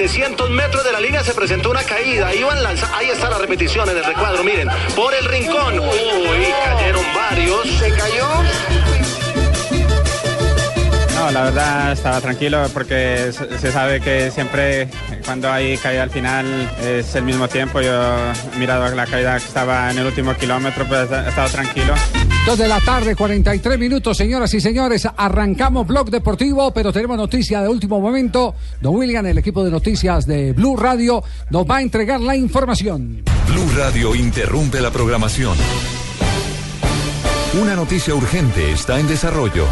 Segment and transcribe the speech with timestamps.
[0.00, 2.34] 700 metros de la línea se presentó una caída.
[2.34, 4.42] Iban lanza Ahí está la repetición en el recuadro.
[4.42, 5.78] Miren, por el rincón.
[5.78, 7.68] Uy, cayeron varios.
[7.78, 8.26] Se cayó.
[11.16, 14.88] No, la verdad estaba tranquilo porque se se sabe que siempre
[15.26, 16.46] cuando hay caída al final
[16.82, 17.82] es el mismo tiempo.
[17.82, 17.92] Yo
[18.54, 21.92] he mirado la caída que estaba en el último kilómetro, pues he estado tranquilo.
[22.50, 25.06] Dos de la tarde, 43 minutos, señoras y señores.
[25.16, 28.56] Arrancamos Blog Deportivo, pero tenemos noticia de último momento.
[28.80, 33.22] Don William, el equipo de noticias de Blue Radio, nos va a entregar la información.
[33.46, 35.56] Blue Radio interrumpe la programación.
[37.62, 39.66] Una noticia urgente está en desarrollo.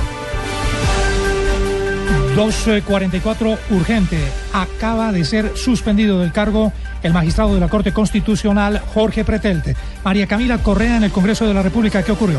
[2.37, 4.19] 244 urgente.
[4.53, 9.75] Acaba de ser suspendido del cargo el magistrado de la Corte Constitucional Jorge Pretelte.
[10.05, 12.05] María Camila Correa en el Congreso de la República.
[12.05, 12.39] ¿Qué ocurrió?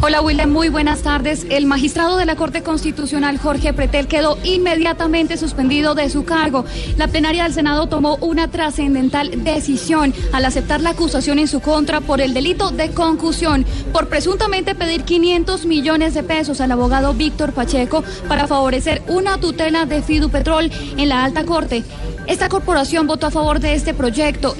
[0.00, 1.46] Hola William, muy buenas tardes.
[1.48, 6.64] El magistrado de la Corte Constitucional Jorge Pretel quedó inmediatamente suspendido de su cargo.
[6.98, 12.00] La plenaria del Senado tomó una trascendental decisión al aceptar la acusación en su contra
[12.00, 17.52] por el delito de concusión, por presuntamente pedir 500 millones de pesos al abogado Víctor
[17.52, 21.82] Pacheco para favorecer una tutela de Fidupetrol en la alta corte.
[22.26, 24.54] Esta corporación votó a favor de este proyecto.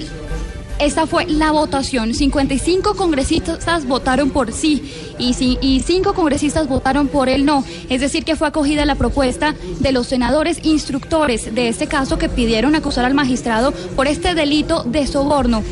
[0.79, 2.13] Esta fue la votación.
[2.13, 4.83] 55 congresistas votaron por sí
[5.17, 7.63] y, ci- y 5 congresistas votaron por el no.
[7.89, 12.27] Es decir, que fue acogida la propuesta de los senadores instructores de este caso que
[12.29, 15.63] pidieron acusar al magistrado por este delito de soborno.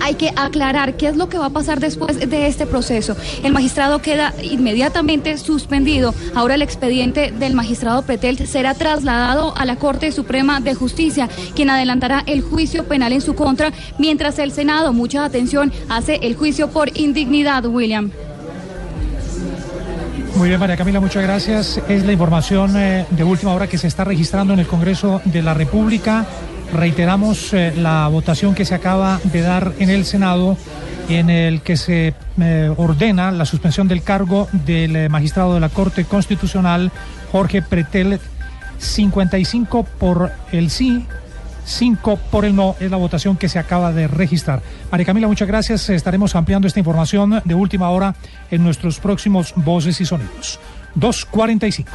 [0.00, 3.16] Hay que aclarar qué es lo que va a pasar después de este proceso.
[3.42, 6.14] El magistrado queda inmediatamente suspendido.
[6.34, 11.70] Ahora el expediente del magistrado Pretel será trasladado a la Corte Suprema de Justicia, quien
[11.70, 16.68] adelantará el juicio penal en su contra, mientras el Senado, mucha atención, hace el juicio
[16.68, 18.10] por indignidad, William.
[20.36, 21.80] Muy bien, María Camila, muchas gracias.
[21.88, 25.42] Es la información eh, de última hora que se está registrando en el Congreso de
[25.42, 26.26] la República.
[26.72, 30.56] Reiteramos eh, la votación que se acaba de dar en el Senado
[31.08, 35.68] en el que se eh, ordena la suspensión del cargo del eh, magistrado de la
[35.68, 36.90] Corte Constitucional,
[37.30, 38.20] Jorge Pretel,
[38.78, 41.06] 55 por el sí,
[41.64, 44.62] 5 por el no, es la votación que se acaba de registrar.
[44.90, 45.88] María Camila, muchas gracias.
[45.90, 48.14] Estaremos ampliando esta información de última hora
[48.50, 50.58] en nuestros próximos Voces y Sonidos.
[50.94, 51.90] 245.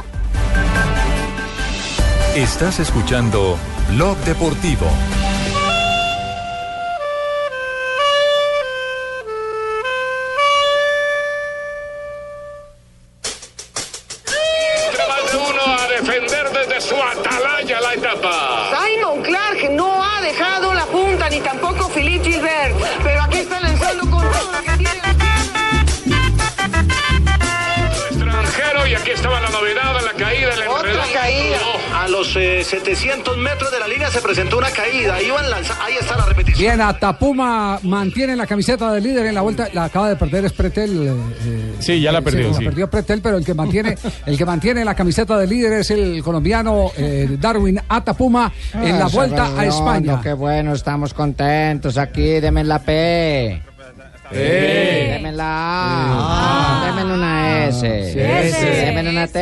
[2.36, 3.58] Estás escuchando
[3.96, 5.21] Blog Deportivo.
[32.64, 35.20] 700 metros de la línea se presentó una caída.
[35.22, 36.58] Iban lanza Ahí está la repetición.
[36.60, 39.68] Bien, Atapuma mantiene la camiseta de líder en la vuelta.
[39.72, 41.08] La acaba de perder es Pretel.
[41.08, 41.12] eh,
[41.44, 42.64] eh, Sí, ya la eh, perdió, La sí.
[42.64, 46.22] perdió Pretel, pero el que mantiene, el que mantiene la camiseta de líder es el
[46.22, 50.20] colombiano eh, Darwin Atapuma en la Ah, vuelta a España.
[50.22, 52.40] Qué bueno, estamos contentos aquí.
[52.40, 53.62] Deme la P.
[54.32, 56.84] Deme la A.
[56.86, 57.86] Deme una S.
[57.86, 59.38] Deme una T.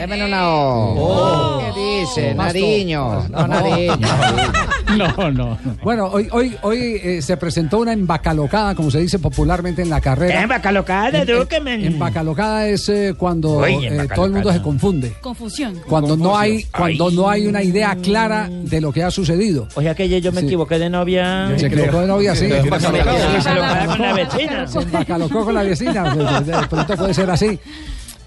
[0.00, 1.60] Deme una O.
[1.60, 2.34] ¿Qué dice?
[2.34, 3.26] Más Nariño.
[3.28, 3.96] No, Nariño.
[4.96, 5.58] No, no.
[5.82, 10.00] Bueno, hoy, hoy, hoy eh, se presentó una embacalocada, como se dice popularmente en la
[10.00, 10.42] carrera.
[10.42, 15.12] Embacalocada, En- en- Embacalocada es eh, cuando Uy, eh, todo el mundo se confunde.
[15.20, 15.80] Confusión.
[15.88, 19.68] Cuando no hay, cuando no hay una idea clara de lo que ha sucedido.
[19.74, 20.46] O sea que yo me Sí.
[20.46, 21.52] equivoqué de novia.
[21.56, 22.46] Se equivocó de novia, sí.
[22.46, 24.66] Me embacalocada con la vecina.
[24.66, 26.14] Se embacalocó con la vecina.
[26.14, 27.58] De- de- de pronto puede ser así.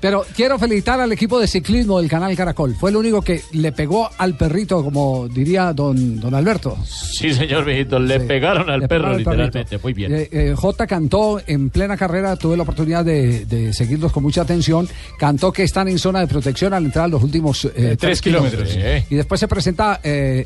[0.04, 2.76] Pero quiero felicitar al equipo de ciclismo del canal Caracol.
[2.76, 6.78] Fue el único que le pegó al perrito, como diría don, don Alberto.
[6.86, 9.44] Sí, señor mijito, le pegaron al Le perro pegaron al perrito.
[9.46, 9.78] literalmente.
[9.82, 10.14] Muy bien.
[10.14, 14.42] Eh, eh, J cantó en plena carrera, tuve la oportunidad de, de seguirlos con mucha
[14.42, 14.90] atención.
[15.18, 18.72] Cantó que están en zona de protección al entrar a los últimos eh, tres kilómetros.
[18.72, 19.06] kilómetros.
[19.10, 20.02] Y después se presenta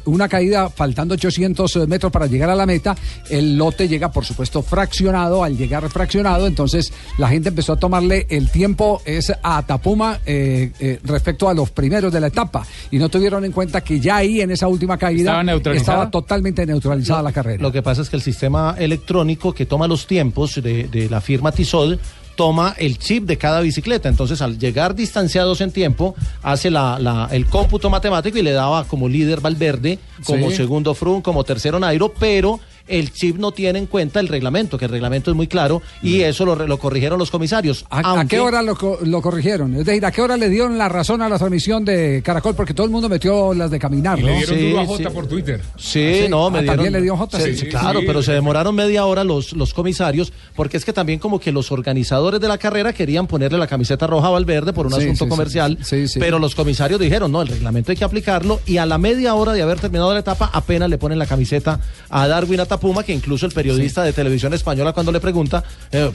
[0.06, 2.96] una caída faltando 800 metros para llegar a la meta.
[3.28, 5.44] El lote llega, por supuesto, fraccionado.
[5.44, 10.72] Al llegar fraccionado, entonces la gente empezó a tomarle el tiempo es a Tapuma eh,
[10.80, 12.66] eh, respecto a los primeros de la etapa.
[12.92, 15.42] Y no tuvieron en cuenta que ya ahí en esa última caída
[15.74, 17.62] ¿Estaba totalmente neutralizada la carrera.
[17.62, 21.22] Lo que pasa es que el sistema electrónico que toma los tiempos de, de la
[21.22, 22.00] firma Tissot
[22.36, 24.10] toma el chip de cada bicicleta.
[24.10, 28.84] Entonces, al llegar distanciados en tiempo, hace la, la- el cómputo matemático y le daba
[28.84, 30.58] como líder Valverde, como Sí.
[30.58, 34.86] segundo Froome, como tercero Nairo, pero el chip no tiene en cuenta el reglamento, que
[34.86, 37.86] el reglamento es muy claro, y eso lo, corrigieron los comisarios.
[37.90, 39.76] ¿A, qué hora lo, co- lo corrigieron?
[39.76, 42.56] Es decir, ¿a qué hora le dieron la razón a la transmisión de Caracol?
[42.56, 44.28] Porque todo el mundo metió las de caminar, Y ¿no?
[44.30, 45.62] le dieron duro a Jota por Twitter.
[45.78, 46.54] Sí, Ah, no, sí.
[46.54, 46.76] me Ah, dieron.
[46.78, 47.38] ¿también le dio Jota?
[47.40, 48.06] Sí, Sí, sí, sí, claro, sí.
[48.08, 51.72] pero se demoraron media hora los, los comisarios, porque es que también como que los
[51.72, 55.16] organizadores de la carrera querían ponerle la camiseta roja a Valverde por un Sí, asunto
[55.16, 55.30] sí, sí.
[55.30, 56.20] comercial, Sí, sí.
[56.20, 59.54] pero los comisarios dijeron, no, el reglamento hay que aplicarlo, y a la media hora
[59.54, 61.80] de haber terminado la etapa, apenas le ponen la camiseta
[62.10, 66.12] a Darwin Atapuma, que incluso el periodista de televisión española cuando le pregunta, eh,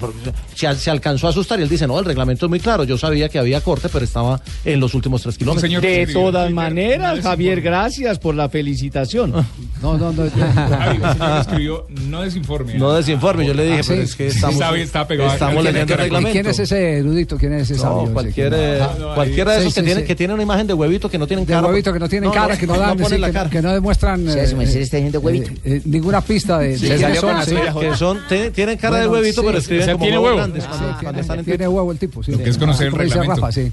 [0.54, 2.84] se, al- se alcanzó a asustar y él dice, no, el reglamento es muy claro,
[2.84, 5.70] yo sabía que había corte, pero estaba en los últimos tres kilómetros.
[5.82, 9.32] De todas maneras, Javier, gracias por la felicitación.
[9.82, 10.22] No, no, no.
[10.30, 12.74] Javi, el señor escribió, no desinforme.
[12.74, 14.04] No desinforme, yo le dije, Ah, pero sí.
[14.08, 15.32] es que estamos, Está está pegado.
[15.32, 16.32] estamos ¿Quién es- leyendo el ¿Y reglamento.
[16.32, 17.36] quién es ese erudito?
[17.38, 18.22] ¿Quién es ese No, sabio?
[18.36, 20.06] eh, Ah, cualquiera de sí, esos que, sí, tiene, sí.
[20.06, 21.66] que tienen una imagen de huevito que no tienen De cara.
[21.66, 23.50] huevito que no tienen cara, que no dan, ponen sí, la que, cara.
[23.50, 25.50] que no demuestran Sí, eh, eh, está diciendo huevito.
[25.50, 27.78] eh, eh, ninguna pista de, Sí, de que quiénes son, son, sí, sí.
[27.80, 30.36] que son- te- tienen cara de huevito, sí, pero escriben como tiene huevos huevo.
[30.38, 32.32] grandes Ah, cuando, sí, cuando tiene- están en tiene huevo el tipo, sí.
[32.32, 33.46] Lo que es conocer el Como dice reglamento.
[33.46, 33.72] Rafa, sí.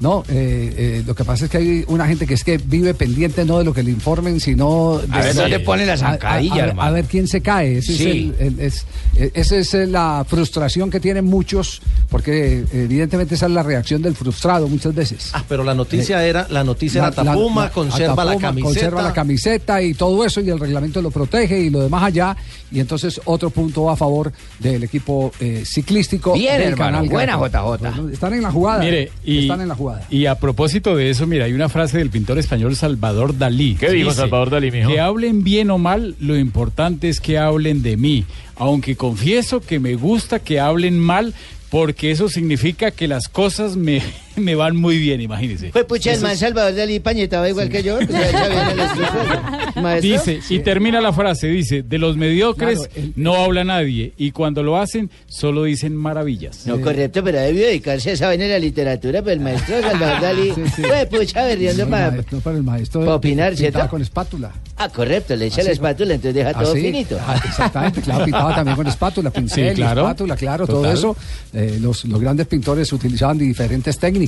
[0.00, 2.94] No, eh, eh, lo que pasa es que hay una gente que es que vive
[2.94, 5.94] pendiente no de lo que le informen, sino de A ver dónde pone la a-
[5.96, 7.78] a- zancadilla, a, ver- a ver quién se cae.
[7.78, 8.32] Ese Sí.
[8.38, 8.86] es el- el- es-
[9.16, 13.62] eh, esa es eh, la frustración que tienen muchos, porque eh, evidentemente esa es la
[13.62, 15.30] reacción del frustrado muchas veces.
[15.34, 18.64] Ah, pero la noticia era, la noticia era Tapuma, conserva la Atapuma, camiseta.
[18.72, 22.34] Conserva la camiseta y todo eso, y el reglamento lo protege y lo demás allá.
[22.72, 26.32] Y entonces otro punto a favor del equipo eh, ciclístico.
[26.34, 27.36] Bien, del hermano, canal buena.
[27.36, 28.12] JJ.
[28.12, 28.78] Están en la jugada.
[28.82, 29.89] Mire, y, están en la jugada.
[30.10, 33.76] Y a propósito de eso, mira, hay una frase del pintor español Salvador Dalí.
[33.76, 34.90] ¿Qué dijo Salvador Dalí, mijo?
[34.90, 38.24] Que hablen bien o mal, lo importante es que hablen de mí.
[38.56, 41.34] Aunque confieso que me gusta que hablen mal,
[41.70, 44.02] porque eso significa que las cosas me,
[44.36, 45.70] me van muy bien, imagínense.
[45.72, 47.98] Fue pucha, el man Salvador Dalí pañetaba igual que yo.
[47.98, 50.00] pues, el.
[50.02, 54.30] Dice, y termina la frase, dice, de los mediocres Claro, el- no habla nadie, y
[54.32, 56.66] cuando lo hacen, solo dicen maravillas.
[56.66, 60.20] No, correcto, pero debió dedicarse a esa vaina de la literatura, pero el maestro Salvador
[60.20, 62.06] Dalí fue pucha berriendo No, para...
[62.08, 63.90] el maestro, pero el maestro para opinar, pintaba ¿cierto?
[63.90, 64.52] con espátula.
[64.76, 67.18] Ah, correcto, le echa Ah, la espátula, entonces deja Ah, todo finito.
[67.20, 70.00] Ah, exactamente, claro, pintaba también con espátula, pincel, Sí, claro.
[70.02, 71.16] espátula, claro, todo eso.
[71.52, 74.19] Eh, los, los grandes pintores utilizaban diferentes técnicas.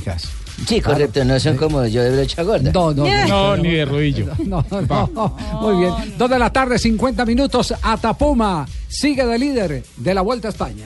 [0.67, 2.71] Sí, correcto, no son como yo de brocha gorda.
[2.71, 4.27] No, no, No, ni de rodillo.
[4.45, 5.37] No, no, no.
[5.61, 5.93] Muy bien.
[6.17, 7.73] Dos de la tarde, 50 minutos.
[7.81, 10.85] Atapuma sigue de líder de la Vuelta a España.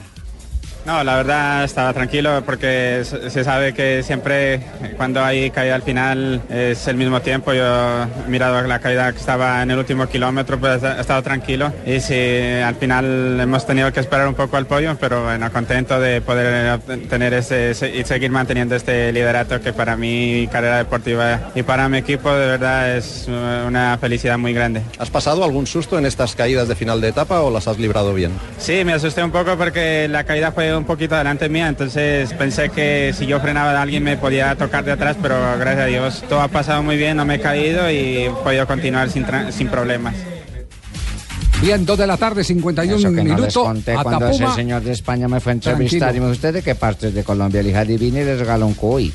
[0.88, 4.60] No, la verdad estaba tranquilo porque se sabe que siempre
[4.96, 7.52] cuando hay caída al final es el mismo tiempo.
[7.52, 11.70] Yo he mirado la caída que estaba en el último kilómetro, pues he estado tranquilo.
[11.84, 12.14] Y sí,
[12.64, 16.78] al final hemos tenido que esperar un poco al podio, pero bueno, contento de poder
[17.10, 21.98] tener ese, y seguir manteniendo este liderato que para mi carrera deportiva y para mi
[21.98, 24.80] equipo de verdad es una felicidad muy grande.
[24.98, 28.14] ¿Has pasado algún susto en estas caídas de final de etapa o las has librado
[28.14, 28.32] bien?
[28.56, 32.70] Sí, me asusté un poco porque la caída fue un poquito delante mía, entonces pensé
[32.70, 36.40] que si yo frenaba alguien me podía tocar de atrás, pero gracias a Dios todo
[36.40, 39.68] ha pasado muy bien, no me he caído y he podido continuar sin, tra- sin
[39.68, 40.14] problemas.
[41.60, 43.54] Bien, dos de la tarde, 51 Eso que no les minutos.
[43.64, 46.16] conté cuando ese señor de España me fue a entrevistar Tranquilo.
[46.16, 47.60] y me dijo, ¿usted de qué parte de Colombia?
[47.62, 49.12] Le dije, adivine y le regaló un cuy.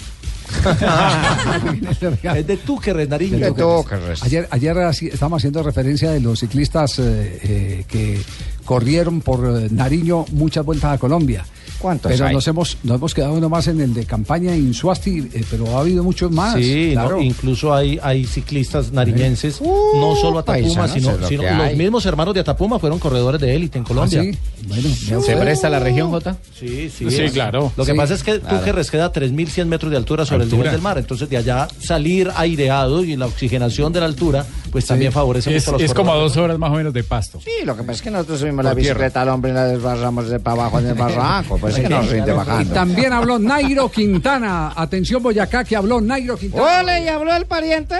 [2.35, 3.37] es de Túquerres, Nariño.
[3.37, 4.23] De Túquerres.
[4.23, 4.77] Ayer, ayer
[5.11, 8.21] estábamos haciendo referencia de los ciclistas eh, eh, que
[8.65, 11.45] corrieron por eh, Nariño muchas vueltas a Colombia.
[11.83, 12.33] ¿Cuántos Pero hay?
[12.33, 15.81] nos hemos, nos hemos quedado nomás en el de campaña en Suasti, eh, pero ha
[15.81, 16.55] habido muchos más.
[16.55, 17.17] Sí, claro.
[17.17, 21.11] no, incluso hay, hay ciclistas nariñenses, no solo Atapuma, paisanos, sino,
[21.51, 24.21] lo los mismos hermanos de Atapuma fueron corredores de élite en Colombia.
[24.23, 24.31] sí?
[24.65, 25.35] Bueno, ¿Se fue.
[25.35, 26.37] presta la región, Jota?
[26.57, 27.11] Sí, sí.
[27.11, 27.73] Sí, claro.
[27.75, 27.97] Lo que Sí.
[27.97, 28.57] pasa es que Claro.
[28.59, 30.97] Túquerres queda a 3.100 metros de altura sobre el nivel del mar.
[30.97, 35.63] Entonces, de allá salir aireado y la oxigenación de la altura, pues también favorece Es,
[35.65, 37.41] mucho a los es como a dos horas más o menos de pasto.
[37.43, 38.93] Sí, lo que pasa es que nosotros subimos la tierra.
[38.93, 41.57] bicicleta al hombre y la desbarramos de para abajo en el barranco.
[41.57, 42.73] Pues es que nos rinde Y bajando.
[42.73, 44.73] también habló Nairo Quintana.
[44.75, 46.79] Atención, Boyacá, que habló Nairo Quintana.
[46.81, 47.03] ¡Ole!
[47.03, 47.95] ¿Y habló el pariente?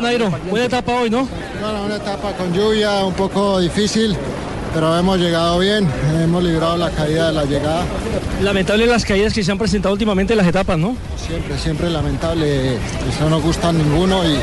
[0.00, 1.26] Nairo, buena etapa hoy, ¿no?
[1.60, 4.16] Bueno, una etapa con lluvia un poco difícil,
[4.74, 5.86] pero hemos llegado bien,
[6.22, 7.84] hemos librado la caída de la llegada.
[8.42, 10.96] Lamentable las caídas que se han presentado últimamente en las etapas, ¿no?
[11.16, 14.34] Siempre, siempre lamentable, eso no gusta a ninguno y,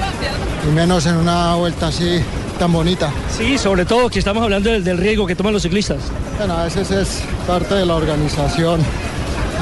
[0.67, 2.19] y menos en una vuelta así
[2.57, 3.09] tan bonita.
[3.37, 5.97] Sí, sobre todo que estamos hablando del, del riesgo que toman los ciclistas.
[6.37, 8.81] Bueno, a veces es parte de la organización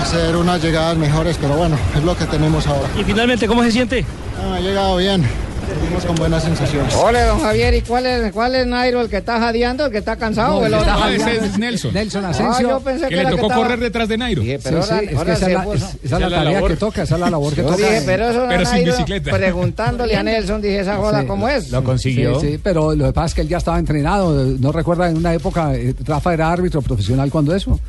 [0.02, 2.88] hacer unas llegadas mejores, pero bueno, es lo que tenemos ahora.
[3.00, 4.06] Y finalmente, ¿cómo se siente?
[4.40, 5.24] Ah, ha llegado bien,
[5.68, 6.96] seguimos con buenas sensaciones.
[6.96, 9.02] Ole, don Javier, ¿y cuál es, cuál es Nairo?
[9.02, 9.86] ¿El que está jadeando?
[9.86, 10.54] ¿El que está cansado?
[10.54, 10.92] No, o el el que otro?
[10.94, 11.46] está No, ese jadeando.
[11.48, 11.94] es Nelson.
[11.94, 12.70] Nelson Ah, Asensio.
[12.70, 14.42] yo pensé Que que, le era tocó que estaba- correr detrás de Nairo.
[14.42, 16.70] Dije, Sí, pero sí, ahora, es que esa es esa es la tarea labor.
[16.72, 17.78] que toca, esa es la labor que Yo toca.
[17.78, 19.32] dije, pero eso Pero no sin Nairo, bicicleta.
[19.32, 21.28] preguntándole a Nelson, dije, esa joda, Sí.
[21.28, 21.72] ¿cómo es?
[21.72, 22.40] Lo consiguió.
[22.40, 24.34] Sí, sí, pero lo que pasa es que él ya estaba entrenado.
[24.60, 27.80] No recuerda en una época, eh, Rafa era árbitro profesional cuando eso.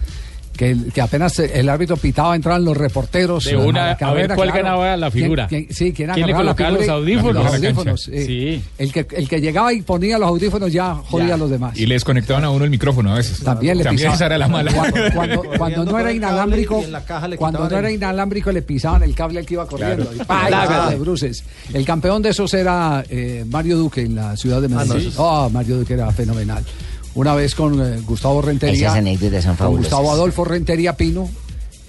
[0.56, 3.44] Que, el- que apenas el árbitro pitaba, entraban los reporteros.
[3.44, 4.64] De una- a ver cuál claro.
[4.64, 5.46] ganaba la ¿Quién- figura?
[5.46, 7.44] quién- sí, quién, ¿Quién le colocaba los audífonos?
[7.44, 8.08] Los audífonos.
[8.12, 8.24] eh.
[8.26, 8.64] Sí.
[8.76, 11.34] El, que, el que llegaba y ponía los audífonos ya jodía Ya.
[11.34, 11.78] a los demás.
[11.78, 13.38] Y les conectaban a uno el micrófono a veces.
[13.40, 14.16] También le También pisaban.
[14.16, 14.72] esa era la mala.
[14.72, 16.82] Cuando, cuando- cuando no era inalámbrico,
[17.28, 20.10] le cuando no era inalámbrico le pisaban el cable al que iba corriendo.
[20.12, 20.48] Y ¡pa!
[20.88, 21.44] y de bruces.
[21.72, 25.12] El campeón de esos era eh, Mario Duque en la ciudad de Medellín.
[25.18, 26.64] Oh, Mario Duque era fenomenal.
[27.18, 29.76] Una vez con eh, Gustavo Rentería, Esas son con.
[29.78, 31.28] Gustavo Adolfo Rentería Pino,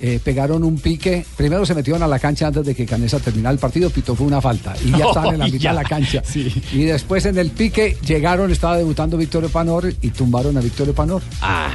[0.02, 1.24] eh, pegaron un pique.
[1.38, 3.92] Primero se metieron a la cancha antes de que Canesa terminara el partido.
[3.92, 5.70] Pitó fue una falta y ya estaban en la mitad ya.
[5.70, 6.24] de la cancha.
[6.26, 6.52] Sí.
[6.74, 11.22] Y después en el pique llegaron, estaba debutando Victorio Panor y tumbaron a Victorio Panor.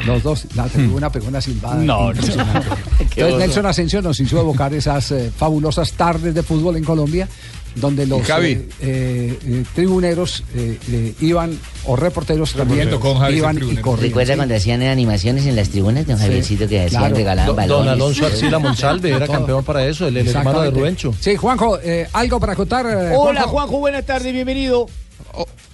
[0.05, 0.47] Los dos.
[0.57, 1.77] La tribuna pegó una silbada.
[1.77, 2.23] No, no.
[2.99, 7.29] Entonces Nelson Asensio nos hizo evocar esas eh, fabulosas tardes de fútbol en Colombia
[7.75, 12.89] donde los eh, eh, eh, tribuneros eh, eh, iban o reporteros también
[13.31, 14.01] iban y corrían.
[14.01, 14.37] ¿Recuerda ¿sí?
[14.37, 17.17] cuando hacían animaciones en las tribunas, don Javiercito, que hacían, claro.
[17.17, 17.85] regalaban Don, balones?
[17.85, 20.71] don Alonso Arcila Monsalve era campeón para eso, el, el hermano de.
[20.71, 21.15] Rubencho.
[21.21, 22.87] Sí, Juanjo, eh, algo para contar.
[22.87, 24.87] eh, Hola, Juanjo, buenas tardes, bienvenido.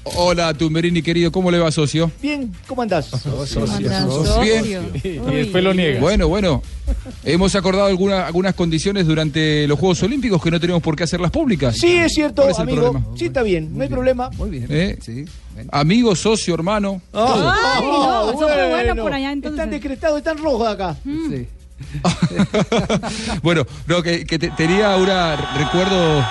[0.04, 2.10] Hola, Tumberini querido, ¿cómo le va, socio?
[2.22, 3.10] Bien, ¿cómo andás?
[4.42, 4.90] Bien.
[5.04, 6.00] Y después lo niega.
[6.00, 6.62] Bueno, bueno.
[7.24, 11.30] Hemos acordado alguna- algunas condiciones durante los Juegos Olímpicos que no tenemos por qué hacerlas
[11.30, 11.76] públicas.
[11.76, 12.80] Sí, es cierto, ¿Cuál es el amigo.
[12.92, 13.06] problema?
[13.16, 14.30] Sí, está bien, no hay problema.
[14.36, 14.66] Muy bien.
[14.70, 14.98] ¿Eh?
[15.02, 15.24] Sí.
[15.70, 17.00] Amigo, socio, hermano.
[17.12, 19.58] Ah, Ay, no, bueno por allá, entonces.
[19.58, 20.96] Están decretados, están rojos acá.
[21.04, 21.46] Sí.
[23.42, 26.24] Bueno, no, que, que te- tenía una recuerdo.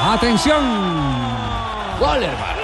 [0.00, 0.62] Atención.
[1.98, 2.57] Gol, hermano.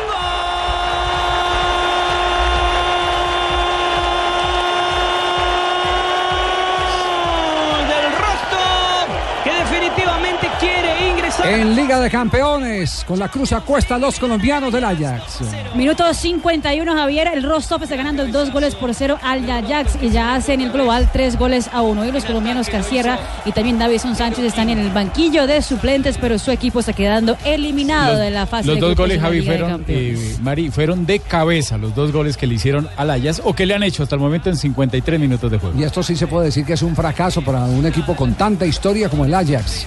[11.47, 15.41] En Liga de Campeones, con la cruz a cuesta los colombianos del Ajax.
[15.75, 17.29] Minuto 51, Javier.
[17.35, 20.73] El Rostov está ganando dos goles por cero al Ajax y ya hace en el
[20.73, 22.07] global tres goles a uno.
[22.07, 26.39] Y los colombianos Casierra y también Davison Sánchez están en el banquillo de suplentes, pero
[26.39, 29.53] su equipo está quedando eliminado de la fase Los de dos grupos goles, Javi, Liga
[29.53, 33.43] de fueron, eh, Mari, fueron de cabeza los dos goles que le hicieron al Ajax
[33.45, 35.79] o que le han hecho hasta el momento en 53 minutos de juego.
[35.79, 38.65] Y esto sí se puede decir que es un fracaso para un equipo con tanta
[38.65, 39.87] historia como el Ajax.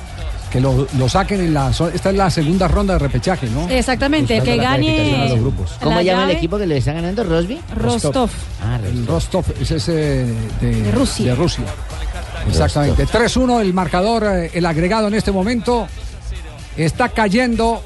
[0.52, 1.70] Que lo, lo saquen en la.
[1.72, 3.68] Esta es la segunda ronda de repechaje, ¿no?
[3.70, 5.38] Exactamente, que gane.
[5.82, 7.60] ¿Cómo la llama el equipo que le está ganando, Rosby?
[7.76, 8.30] Rostov.
[8.64, 10.26] Ah, El Rostov, ese es eh,
[10.62, 11.26] de, De Rusia.
[11.32, 11.66] de Rusia.
[12.48, 13.06] Exactamente.
[13.06, 15.88] 3-1 el marcador, eh, el agregado en este momento.
[16.78, 17.82] Está cayendo.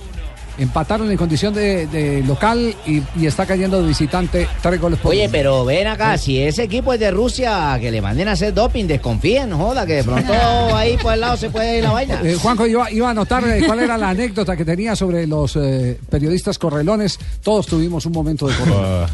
[0.61, 4.47] Empataron en condición de, de local y, y está cayendo de visitante.
[4.61, 5.31] Tres goles por Oye, uno.
[5.31, 8.85] pero ven acá, si ese equipo es de Rusia, que le manden a hacer doping,
[8.85, 10.31] desconfíen, no joda, que de pronto
[10.75, 12.21] ahí por el lado se puede ir la vaina.
[12.23, 15.55] Eh, Juanjo iba, iba a anotar eh, cuál era la anécdota que tenía sobre los
[15.55, 17.17] eh, periodistas correlones.
[17.43, 19.07] Todos tuvimos un momento de correlón.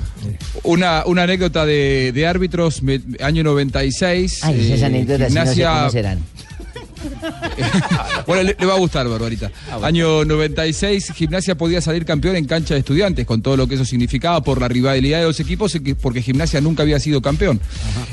[0.64, 4.40] Una, una anécdota de, de árbitros, me- año 96.
[4.44, 6.20] Ay, esas anécdotas sí no sé gimnasia- cómo serán.
[8.26, 9.52] Bueno, le, le va a gustar, Barbarita.
[9.82, 13.86] Año 96, Gimnasia podía salir campeón en cancha de estudiantes, con todo lo que eso
[13.86, 17.60] significaba por la rivalidad de los equipos, porque Gimnasia nunca había sido campeón.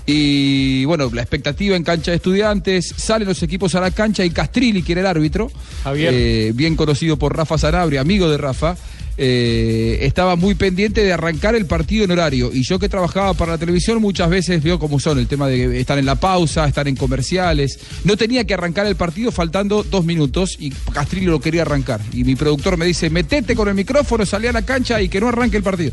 [0.06, 4.30] Y bueno, la expectativa en cancha de estudiantes, salen los equipos a la cancha y
[4.30, 5.50] Castrilli, que era el árbitro,
[5.96, 8.76] eh, bien conocido por Rafa Sanabria, amigo de Rafa,
[9.16, 12.50] eh, estaba muy pendiente de arrancar el partido en horario.
[12.52, 15.80] Y yo que trabajaba para la televisión muchas veces veo cómo son el tema de
[15.80, 17.78] estar en la pausa, estar en comerciales.
[18.04, 22.00] No tenía que arrancar el partido faltando dos minutos y Castrillo lo quería arrancar.
[22.12, 25.20] Y mi productor me dice, metete con el micrófono, salí a la cancha y que
[25.20, 25.92] no arranque el partido.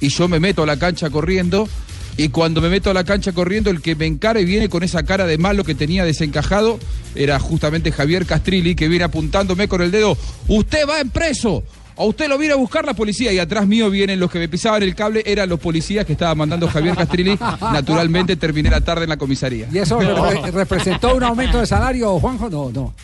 [0.00, 1.68] Y yo me meto a la cancha corriendo.
[2.16, 4.82] Y cuando me meto a la cancha corriendo, el que me encara y viene con
[4.82, 6.80] esa cara de malo que tenía desencajado
[7.14, 10.18] era justamente Javier Castrilli, que viene apuntándome con el dedo.
[10.48, 11.62] Usted va en preso.
[11.98, 14.48] A usted lo viene a buscar la policía y atrás mío vienen los que me
[14.48, 17.36] pisaban el cable, eran los policías que estaba mandando Javier Castrilli.
[17.60, 19.68] Naturalmente terminé la tarde en la comisaría.
[19.72, 22.48] ¿Y eso repre- representó un aumento de salario, Juanjo?
[22.48, 22.94] No, no.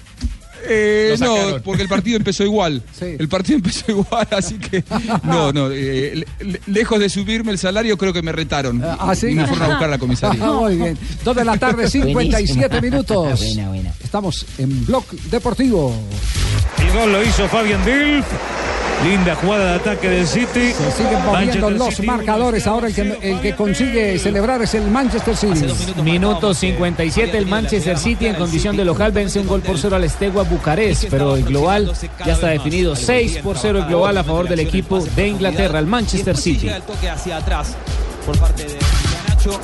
[0.67, 2.83] Eh, no, porque el partido empezó igual.
[3.01, 4.83] El partido empezó igual, así que
[5.25, 5.69] no, no.
[5.71, 8.83] eh, le- lejos de subirme el salario, creo que me retaron.
[8.83, 9.27] ¿Ah, sí?
[9.27, 10.43] Y me fueron a buscar a la comisaría.
[10.47, 10.97] Muy bien.
[11.23, 12.81] Dos de la tarde, 57 Buenísimo.
[12.81, 13.41] minutos.
[13.41, 13.93] Buena, buena.
[14.03, 15.95] Estamos en Blog Deportivo.
[16.79, 18.25] El gol lo hizo Fabian Dilf.
[19.03, 20.73] Linda jugada de ataque del City.
[20.73, 22.67] Se siguen moviendo Manchester los City, marcadores.
[22.67, 25.67] Ahora el que, el que consigue celebrar es el Manchester City.
[26.03, 30.05] Minuto 57, el Manchester City en condición de local vence un gol por cero al
[30.05, 31.93] Estegua Bucarest, pero el global
[32.25, 35.87] ya está definido 6 por 0 el global a favor del equipo de Inglaterra, el
[35.87, 36.69] Manchester City.
[36.69, 37.77] el toque hacia atrás
[38.25, 39.14] por parte de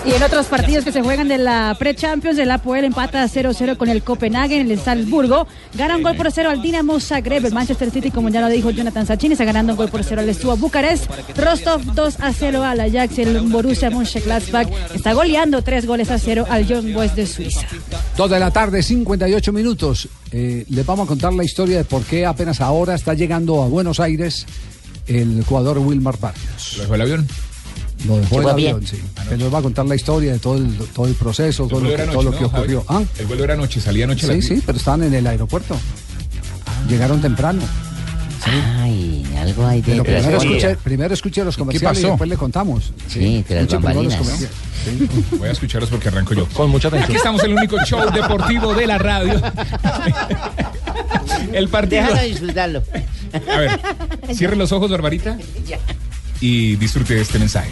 [0.05, 3.89] Y en otros partidos que se juegan de la Pre-Champions, el Apoel empata 0-0 con
[3.89, 5.47] el Copenhagen, el Salzburgo.
[5.75, 7.47] Gana un gol por cero al Dinamo Zagreb.
[7.47, 10.21] El Manchester City, como ya lo dijo Jonathan Sachin, está ganando un gol por cero
[10.21, 11.11] al Estua Bucarest.
[11.37, 13.19] Rostov 2-0 al Ajax.
[13.19, 17.67] El Borussia Mönchengladbach está goleando tres goles a cero al Young Boys de Suiza.
[18.17, 20.09] Dos de la tarde, 58 minutos.
[20.33, 23.69] Eh, les vamos a contar la historia de por qué apenas ahora está llegando a
[23.69, 24.47] Buenos Aires
[25.07, 26.75] el jugador Wilmar Barrios.
[26.77, 27.29] ¿Lo dejó el avión?
[28.07, 28.99] Lo dejó el avión, sí.
[29.29, 31.95] Que nos va a contar la historia de todo el, todo el proceso, todo lo
[31.95, 32.85] que, todo lo que ¿no, ocurrió.
[32.89, 33.03] ¿Ah?
[33.19, 34.47] El vuelo era anoche, salía anoche Sí, 10.
[34.47, 35.77] sí, pero estaban en el aeropuerto.
[36.89, 37.61] Llegaron temprano.
[38.43, 40.15] Ay, algo hay Pero dentro.
[40.15, 40.77] primero escuche, cosas.
[40.83, 42.93] primero escuche los comerciales y después le contamos.
[43.07, 44.15] Sí, primero los.
[45.39, 46.47] Voy a escucharlos porque arranco yo.
[46.49, 47.11] Con mucha atención.
[47.11, 49.35] Aquí estamos en el único show deportivo de la radio.
[51.53, 52.03] el partido.
[52.03, 52.83] Déjalo disfrutarlo.
[53.33, 53.81] A ver,
[54.35, 55.37] cierre los ojos, Barbarita,
[56.41, 57.71] y disfrute de este mensaje.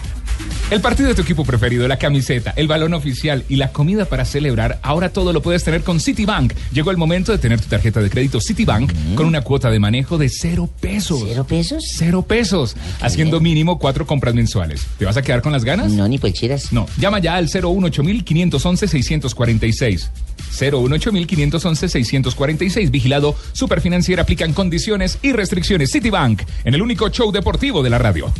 [0.70, 4.26] El partido de tu equipo preferido, la camiseta, el balón oficial y la comida para
[4.26, 6.52] celebrar, ahora todo lo puedes tener con Citibank.
[6.72, 10.18] Llegó el momento de tener tu tarjeta de crédito Citibank con una cuota de manejo
[10.18, 11.24] de cero pesos.
[11.26, 11.84] ¿Cero pesos?
[11.96, 14.86] Cero pesos, haciendo mínimo cuatro compras mensuales.
[14.98, 15.90] ¿Te vas a quedar con las ganas?
[15.90, 16.70] No, ni polcheras.
[16.72, 20.10] No, llama ya al 018-511-646.
[20.58, 22.90] 018-511-646.
[22.90, 25.90] Vigilado, Superfinanciera aplican condiciones y restricciones.
[25.90, 28.32] Citibank, en el único show deportivo de la radio.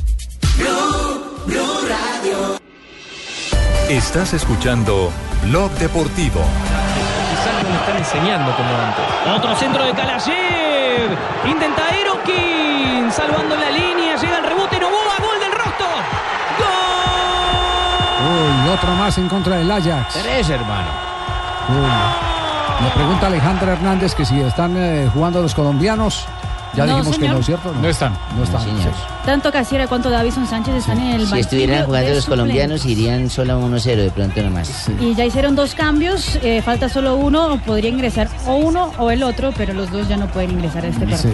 [3.89, 5.11] Estás escuchando
[5.45, 6.41] Blog Deportivo.
[6.41, 9.05] Quizás no le están enseñando como antes.
[9.35, 11.17] Otro centro de Kalayev.
[11.47, 13.11] Intenta Erokin.
[13.11, 14.17] Salvando la línea.
[14.17, 14.79] Llega el rebote.
[14.79, 15.17] Novoa.
[15.19, 16.03] Gol del Rostov.
[18.29, 20.19] Uy, otro más en contra del Ajax.
[20.23, 20.89] Tres, hermano.
[21.71, 22.85] Uy.
[22.85, 26.27] Me pregunta Alejandra Hernández que si están eh, jugando los colombianos.
[26.75, 27.73] Ya No, dijimos que no, ¿cierto?
[27.81, 28.17] No, están.
[28.37, 28.63] No están.
[29.25, 32.27] Tanto Casiera cuanto Davison Sánchez están en el Si estuvieran jugando los suplentes.
[32.29, 34.89] colombianos, irían solo a 1-0 de pronto nomás.
[35.01, 39.23] Y ya hicieron dos cambios, eh, falta solo uno, podría ingresar o uno o el
[39.23, 41.33] otro, pero los dos ya no pueden ingresar a este partido.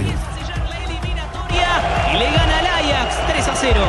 [2.13, 3.17] Y le gana al Ajax.
[3.29, 3.81] 3 a 0.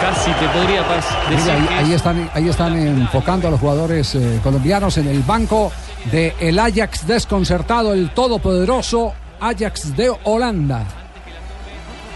[0.00, 0.82] Casi te podría
[1.30, 5.06] decir ahí, que ahí es- están, ahí están enfocando a los jugadores eh, colombianos en
[5.06, 5.70] el banco
[6.10, 9.14] de el Ajax desconcertado, el todopoderoso
[9.48, 10.84] Ajax de Holanda.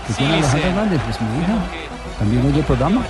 [0.06, 0.68] ¿Qué tiene Sí, Alejandra sí.
[0.68, 1.00] Hernández?
[1.04, 1.58] Pues mi hija.
[2.18, 3.02] También oye el programa.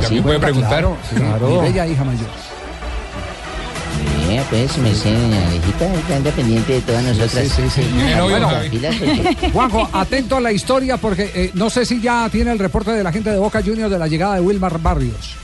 [0.00, 0.70] También puede preguntar.
[0.70, 1.48] Claro, sí, Claro.
[1.48, 2.28] mi bella hija mayor.
[4.28, 5.14] Mira, pues, me sé,
[5.46, 7.48] Alejita, está pendiente de todas nosotras.
[7.48, 7.88] Sí, sí, sí.
[8.20, 12.58] Bueno, porque- Juanjo, atento a la historia porque eh, no sé si ya tiene el
[12.58, 15.36] reporte de la gente de Boca Juniors de la llegada de Wilmar Barrios.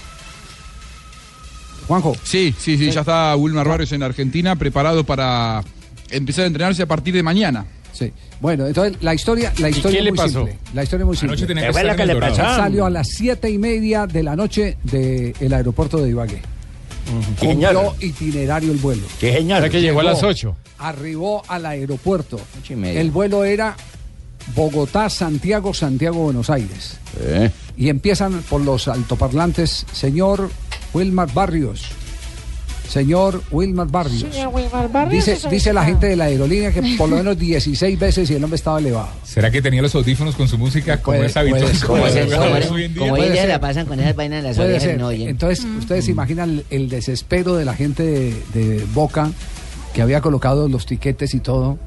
[1.87, 2.17] Juanjo.
[2.25, 5.63] Sí, sí, sí, ya está Wilmar Barrios en Argentina preparado para
[6.13, 7.65] empezar a entrenarse a partir de mañana.
[7.93, 8.13] Sí.
[8.41, 10.39] Bueno, entonces la historia, la historia qué es le muy pasó?
[10.47, 10.59] simple.
[10.75, 11.37] La historia es muy simple.
[11.47, 12.35] Tenía que ¿Qué fue estar lo en que le?
[12.37, 16.41] Salió a las siete y media de la noche del aeropuerto de Ibagué.
[17.39, 17.77] Cumplió genial.
[18.01, 19.03] itinerario el vuelo.
[19.21, 19.59] Qué genial.
[19.59, 20.57] O sea que llegó a las ocho.
[20.79, 22.41] Arribó al aeropuerto.
[22.69, 23.01] y media.
[23.01, 23.77] El vuelo era
[24.55, 26.97] Bogotá, Santiago, Santiago, Buenos Aires.
[27.77, 30.51] Y empiezan por los altoparlantes, señor
[30.95, 31.85] Wilmar Barrios.
[32.93, 34.27] Señor Wilmar Barrios.
[35.11, 38.45] Dice, dice la gente de la aerolínea que por lo menos 16 veces y el
[38.45, 39.09] hombre estaba elevado.
[39.25, 41.73] ¿Será que tenía los audífonos con su música como Puede- es habitual?
[41.87, 42.81] Como hoy
[43.23, 43.43] en día?
[43.43, 43.49] Ser.
[43.49, 44.99] la pasan con esas vainas en las Puede orejas y ser.
[44.99, 45.29] no oyen.
[45.29, 49.31] Entonces, ustedes se imaginan el, el desespero de la gente de, de Boca
[49.95, 51.79] que había colocado los tiquetes y todo.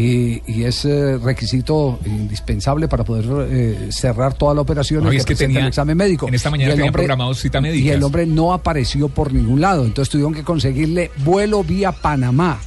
[0.00, 5.16] Y, y es eh, requisito indispensable para poder eh, cerrar toda la operación No, y
[5.16, 6.26] es que tenía- el examen médico.
[6.28, 7.84] en esta mañana tenían programado cita médica.
[7.84, 12.60] Y el hombre no apareció por ningún lado, entonces tuvieron que conseguirle vuelo vía Panamá.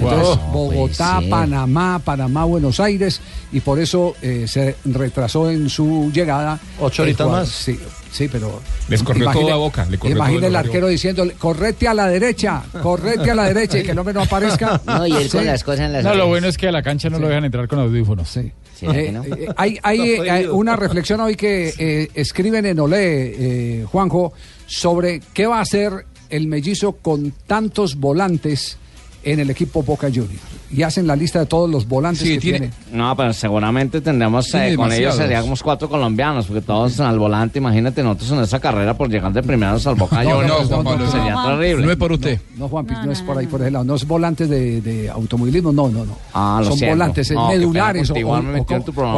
[0.00, 0.52] Entonces, Wow.
[0.52, 1.30] Bogotá, ser.
[1.30, 3.20] Panamá, Panamá, Buenos Aires,
[3.52, 6.58] y por eso eh, se retrasó en su llegada.
[6.80, 7.48] ¿Ocho horitas más?
[7.48, 7.78] Sí,
[8.10, 8.60] sí, pero.
[8.88, 12.08] Les corrió imagine- toda boca, le corrió Imagine todo el arquero diciéndole, correte a la
[12.08, 14.80] derecha, correte a la derecha, y que el hombre no aparezca.
[14.86, 16.82] No, y él con las cosas en las No, lo bueno es que a la
[16.82, 18.28] cancha no lo dejan entrar con audífonos.
[18.28, 18.50] Sí.
[18.78, 19.22] ¿Será Eh, no?
[19.24, 24.32] eh, hay hay, eh, una reflexión hoy que eh, escriben en Olé, eh, Juanjo,
[24.66, 28.78] sobre qué va a hacer el mellizo con tantos volantes
[29.24, 30.40] en el equipo Boca Juniors.
[30.74, 32.74] Y hacen la lista de todos los volantes Sí, que tiene- tiene.
[32.92, 38.02] No, pero seguramente tendremos eh, con ellos seríamos cuatro colombianos, porque todos al volante, imagínate
[38.02, 40.96] nosotros en esa carrera por llegar de primeros al Boca No, no, Juniors, no, no,
[40.96, 41.46] no, sería no.
[41.58, 41.84] terrible.
[41.86, 42.40] No es por usted.
[42.56, 43.84] No, Juanpi, no, es por ahí, por ese lado.
[43.84, 46.18] No es volantes de, de automovilismo, no, no, no.
[46.32, 46.94] Ah, lo Son siento.
[46.96, 48.62] volantes eh, No, medulares o, contigo, o- me o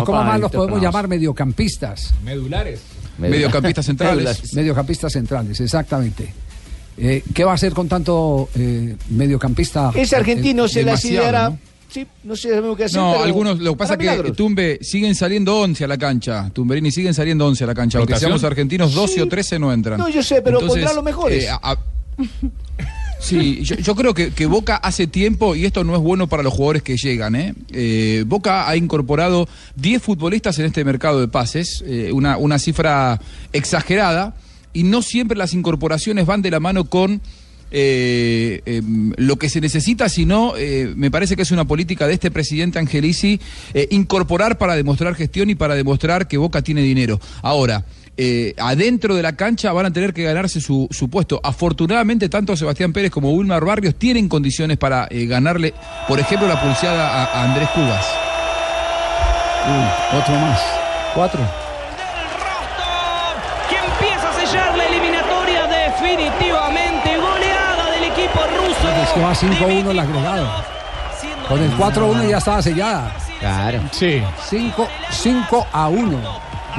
[0.00, 2.14] o como más los podemos llamar mediocampistas.
[2.24, 2.80] Medulares.
[3.18, 4.52] Mediocampistas centrales.
[4.54, 6.34] Mediocampistas centrales, exactamente.
[6.96, 9.90] Eh, ¿Qué va a hacer con tanto eh, mediocampista?
[9.94, 11.50] Ese argentino Eh, se las ideará.
[11.50, 11.58] ¿no?
[11.90, 13.00] Sí, no sé sabemos qué hacer.
[13.00, 14.36] No, pero algunos, lo que pasa es que milagros.
[14.36, 16.50] Tumbe siguen saliendo 11 a la cancha.
[16.52, 17.98] Tumberini siguen saliendo 11 a la cancha.
[17.98, 19.98] Aunque seamos argentinos, 12 o 13 no entran.
[19.98, 21.44] No, yo sé, pero pondrá los mejores.
[21.44, 21.76] eh, a-
[23.20, 26.42] Sí, yo, yo creo que, que Boca hace tiempo, y esto no es bueno para
[26.42, 27.54] los jugadores que llegan, ¿eh?
[27.72, 33.18] Eh, Boca ha incorporado 10 futbolistas en este mercado de pases, eh, una, una cifra
[33.52, 34.34] exagerada,
[34.74, 37.22] y no siempre las incorporaciones van de la mano con
[37.70, 42.14] eh, em, lo que se necesita, sino eh, me parece que es una política de
[42.14, 43.40] este presidente Angelici
[43.72, 47.18] eh, incorporar para demostrar gestión y para demostrar que Boca tiene dinero.
[47.42, 47.84] Ahora,
[48.16, 51.40] eh, adentro de la cancha van a tener que ganarse su, su puesto.
[51.42, 55.74] Afortunadamente, tanto Sebastián Pérez como Wilmar Barrios tienen condiciones para eh, ganarle,
[56.06, 58.06] por ejemplo, la pulseada a, a Andrés Cubas.
[60.12, 60.60] otro más.
[61.14, 61.63] Cuatro.
[69.12, 70.48] Que va 5-1 el agregado.
[71.48, 73.12] Con el 4-1 ya estaba sellada.
[73.40, 73.80] Claro.
[73.90, 74.22] Sí.
[74.48, 76.18] 5, 5 a 1.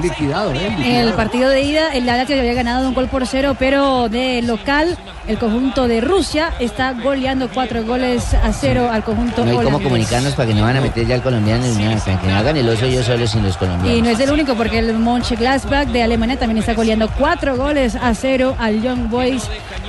[0.01, 0.99] Liquidado, ¿eh?
[1.01, 4.97] El partido de ida, el Lazio había ganado un gol por cero, pero de local,
[5.27, 9.81] el conjunto de Rusia está goleando cuatro goles a cero al conjunto No hay cómo
[9.81, 12.35] comunicarnos para que no van a meter ya al colombiano en nada, para que no
[12.35, 13.97] hagan el oso yo solo sin los colombianos.
[13.97, 17.95] Y no es el único, porque el Mönchengladbach de Alemania también está goleando cuatro goles
[17.95, 19.43] a cero al Young Boys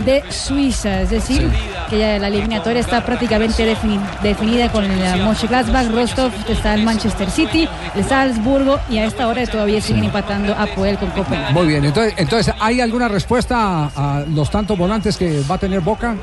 [0.04, 1.02] de Suiza.
[1.02, 1.50] Es decir,
[1.90, 7.28] que ya la eliminatoria está prácticamente defini- definida con el Mönchengladbach, Rostov, está el Manchester
[7.30, 11.52] City, el Salzburgo y a esta hora todavía siguen empatando a Puel con Copenhague.
[11.54, 13.56] Muy bien, entonces, entonces, ¿hay alguna respuesta
[13.94, 16.16] a, a los tantos volantes que va a tener Boca?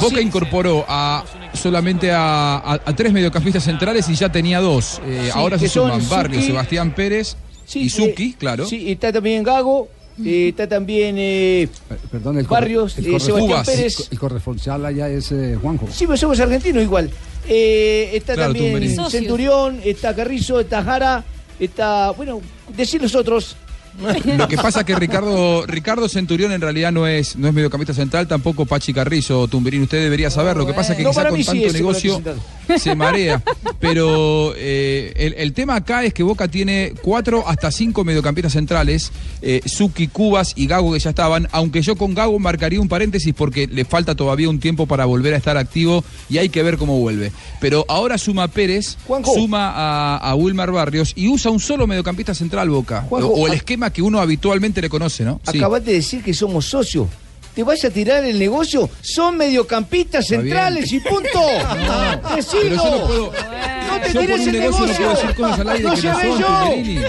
[0.00, 5.00] Boca incorporó a solamente a, a- a tres mediocampistas centrales y ya tenía dos.
[5.06, 7.36] Eh, Sí, ahora se suman Barrio, Suki- Sebastián Pérez
[7.72, 8.66] y Suki, eh, claro.
[8.66, 9.88] Sí, está también Gago,
[10.22, 11.68] está también eh,
[12.10, 13.64] Perdón, el corre- Barrios, el eh, Sebastián.
[13.64, 14.00] Pérez.
[14.00, 15.88] El, el corresponsal allá es eh, Juanjo.
[15.90, 17.10] Sí, pero somos argentinos igual.
[17.48, 19.10] Eh, está Claro, también.
[19.10, 21.24] Centurión, está Carrizo, está Jara,
[21.58, 23.56] está, bueno, decir los otros.
[24.38, 27.94] Lo que pasa es que Ricardo, Ricardo Centurión en realidad no es, no es mediocampista
[27.94, 30.56] central, tampoco Pachi Carrizo, Tumberín, usted debería saber.
[30.56, 32.22] Lo que pasa es que No, quizá con sí tanto negocio
[32.78, 33.42] se marea.
[33.80, 39.12] Pero eh, el, el tema acá es que Boca tiene cuatro hasta cinco mediocampistas centrales,
[39.42, 43.34] eh, Suki, Cubas y Gago que ya estaban, aunque yo con Gago marcaría un paréntesis
[43.36, 46.78] porque le falta todavía un tiempo para volver a estar activo y hay que ver
[46.78, 47.32] cómo vuelve.
[47.60, 49.34] Pero ahora suma Pérez, Juanjo.
[49.34, 53.02] suma a, a Wilmar Barrios y usa un solo mediocampista central Boca.
[53.08, 53.56] Juanjo, o, o el a-
[53.90, 55.40] que uno habitualmente le conoce, ¿no?
[55.46, 57.08] Acabas de decir que somos socios.
[57.54, 58.90] ¿Te vas a tirar el negocio?
[59.00, 61.28] Son mediocampistas centrales y punto.
[62.24, 62.76] No, Decilo.
[62.76, 64.86] yo no puedo- No te tires un el negocio negocio.
[64.86, 67.06] no puedo decir cosas al aire no que se no son, yo.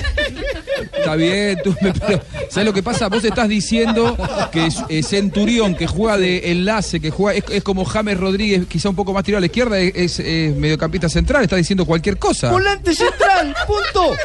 [0.97, 3.07] Está bien, tú me- pero, ¿sabes lo que pasa?
[3.09, 4.15] Vos estás diciendo
[4.51, 8.89] que es- Centurión, que juega de enlace, que juega, es, es como James Rodríguez, quizá
[8.89, 12.17] un poco más tirado a la izquierda, es, es, es mediocampista central, está diciendo cualquier
[12.17, 12.51] cosa.
[12.51, 14.15] Volante central, punto.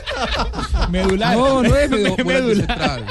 [0.90, 1.36] Medular.
[1.36, 3.04] No, no es medio, volante central.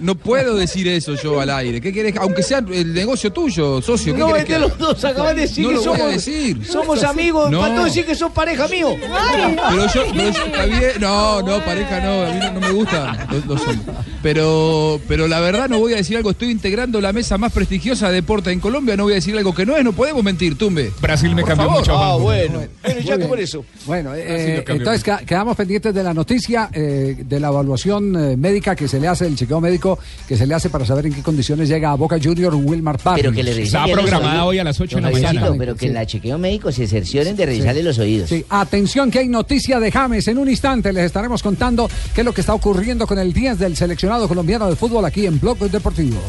[0.00, 1.80] No, no puedo decir eso yo al aire.
[1.80, 2.14] ¿Qué querés?
[2.18, 4.12] Aunque sea el negocio tuyo, socio.
[4.14, 6.12] ¿qué No, entre que- los dos acabas de decir No que lo voy a somos,
[6.12, 6.66] decir.
[6.66, 7.50] somos amigos.
[7.50, 7.60] No.
[7.60, 8.96] Faltó decir que son pareja mío.
[9.00, 12.70] Pero yo, pero yo- está bien, no, no, pareja no, a mí no, no me
[12.72, 13.96] gusta los, los hombres.
[14.22, 18.08] Pero, pero la verdad no voy a decir algo, estoy integrando la mesa más prestigiosa
[18.08, 20.56] de deporte en Colombia, no voy a decir algo que no es, no podemos mentir,
[20.58, 20.90] Tumbe.
[21.00, 21.80] Brasil me Por cambió favor.
[21.80, 21.96] mucho.
[21.96, 22.62] Ah, bueno.
[22.82, 23.64] Bueno, ya por eso.
[23.86, 28.74] Bueno, eh, entonces queda- quedamos pendientes de la noticia, eh, de la evaluación eh, médica
[28.74, 31.14] que se le hace, el chequeo médico médico que se le hace para saber en
[31.14, 33.22] qué condiciones llega a Boca Junior Wilmar Barrios.
[33.22, 35.52] Pero que le revisen Está programada hoy a las 8 de la mañana.
[35.56, 38.28] Pero que en la chequeo médico se cercioren de revisarle los oídos.
[38.28, 40.26] Sí, atención que hay noticia de James.
[40.28, 43.58] En un instante les estaremos contando qué es lo que está ocurriendo con el 10
[43.58, 46.20] del seleccionado colombiano de fútbol aquí en Blog Deportivo.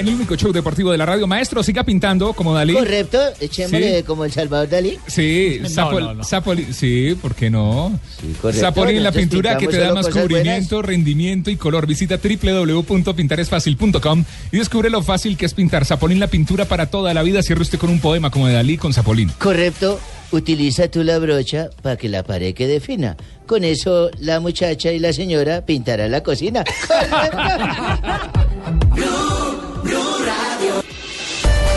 [0.00, 1.26] En el único show deportivo de la radio.
[1.26, 2.74] Maestro, siga pintando como Dalí.
[2.74, 4.02] Correcto, echémosle Sí.
[4.04, 4.98] como el Salvador Dalí.
[5.06, 6.24] Sí, No, Sapol- no, no.
[6.24, 7.98] Sapoli- sí, ¿por qué no?
[8.40, 8.60] correcto.
[8.66, 11.86] Sapolín, la pintura que te da más cubrimiento, rendimiento y color.
[11.86, 15.84] Visita www.pintaresfacil.com y descubre lo fácil que es pintar.
[15.84, 17.42] Sapolín, la pintura para toda la vida.
[17.42, 19.30] Cierre usted con un poema como de Dalí con Sapolín.
[19.38, 19.98] Correcto,
[20.32, 23.16] utiliza tú la brocha para que la pared quede fina.
[23.46, 26.64] Con eso la muchacha y la señora pintarán la cocina.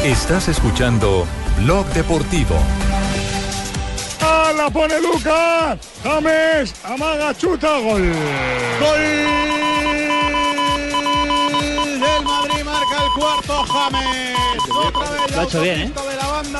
[0.03, 1.25] Estás escuchando
[1.59, 2.57] Blog Deportivo.
[4.19, 5.79] ¡Ah, la pone Lucas!
[6.03, 8.11] James, amaga, chuta, gol.
[8.81, 8.99] Gol
[12.01, 14.52] del Madrid, marca el cuarto James.
[15.33, 15.93] Lo ha hecho bien, ¿eh?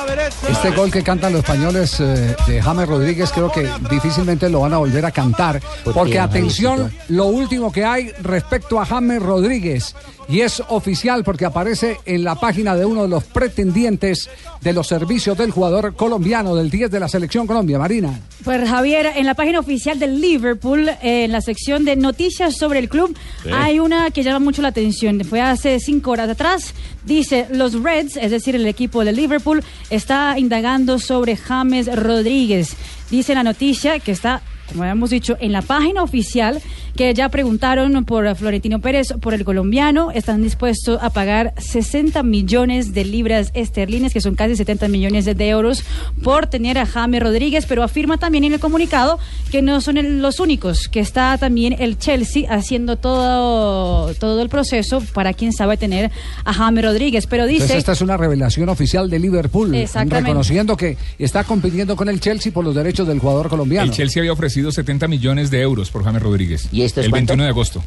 [0.08, 0.36] derecha.
[0.50, 4.72] Este gol que cantan los españoles eh, de James Rodríguez creo que difícilmente lo van
[4.72, 5.60] a volver a cantar.
[5.84, 9.94] Porque qué, atención, lo último que hay respecto a James Rodríguez.
[10.26, 14.30] Y es oficial porque aparece en la página de uno de los pretendientes
[14.62, 18.20] de los servicios del jugador colombiano del 10 de la selección Colombia, Marina.
[18.42, 22.78] Pues Javier, en la página oficial del Liverpool, eh, en la sección de noticias sobre
[22.78, 23.50] el club, Sí.
[23.52, 25.22] hay una que llama mucho la atención.
[25.24, 26.72] Fue hace cinco horas atrás.
[27.04, 32.76] Dice, los Reds, es decir, el equipo de Liverpool, está indagando sobre James Rodríguez.
[33.10, 36.60] Dice la noticia que está, como habíamos dicho, en la página oficial,
[36.96, 42.94] que ya preguntaron por Florentino Pérez, por el colombiano, están dispuestos a pagar 60 millones
[42.94, 45.84] de libras esterlinas, que son casi 70 millones de euros,
[46.22, 49.18] por tener a James Rodríguez, pero afirma también en el comunicado
[49.50, 55.02] que no son los únicos, que está también el Chelsea haciendo todo, todo el proceso
[55.12, 56.10] para quien sabe tener
[56.44, 57.64] a James Rodríguez, pero dice...
[57.64, 60.28] Entonces esta es una revelación oficial de Liverpool, Exactamente.
[60.28, 63.86] reconociendo que está compitiendo con el Chelsea por los derechos del jugador colombiano.
[63.86, 66.68] El Chelsea había ofrecido 70 millones de euros por James Rodríguez.
[66.70, 67.32] ¿Y esto es El cuánto?
[67.32, 67.82] 21 de agosto.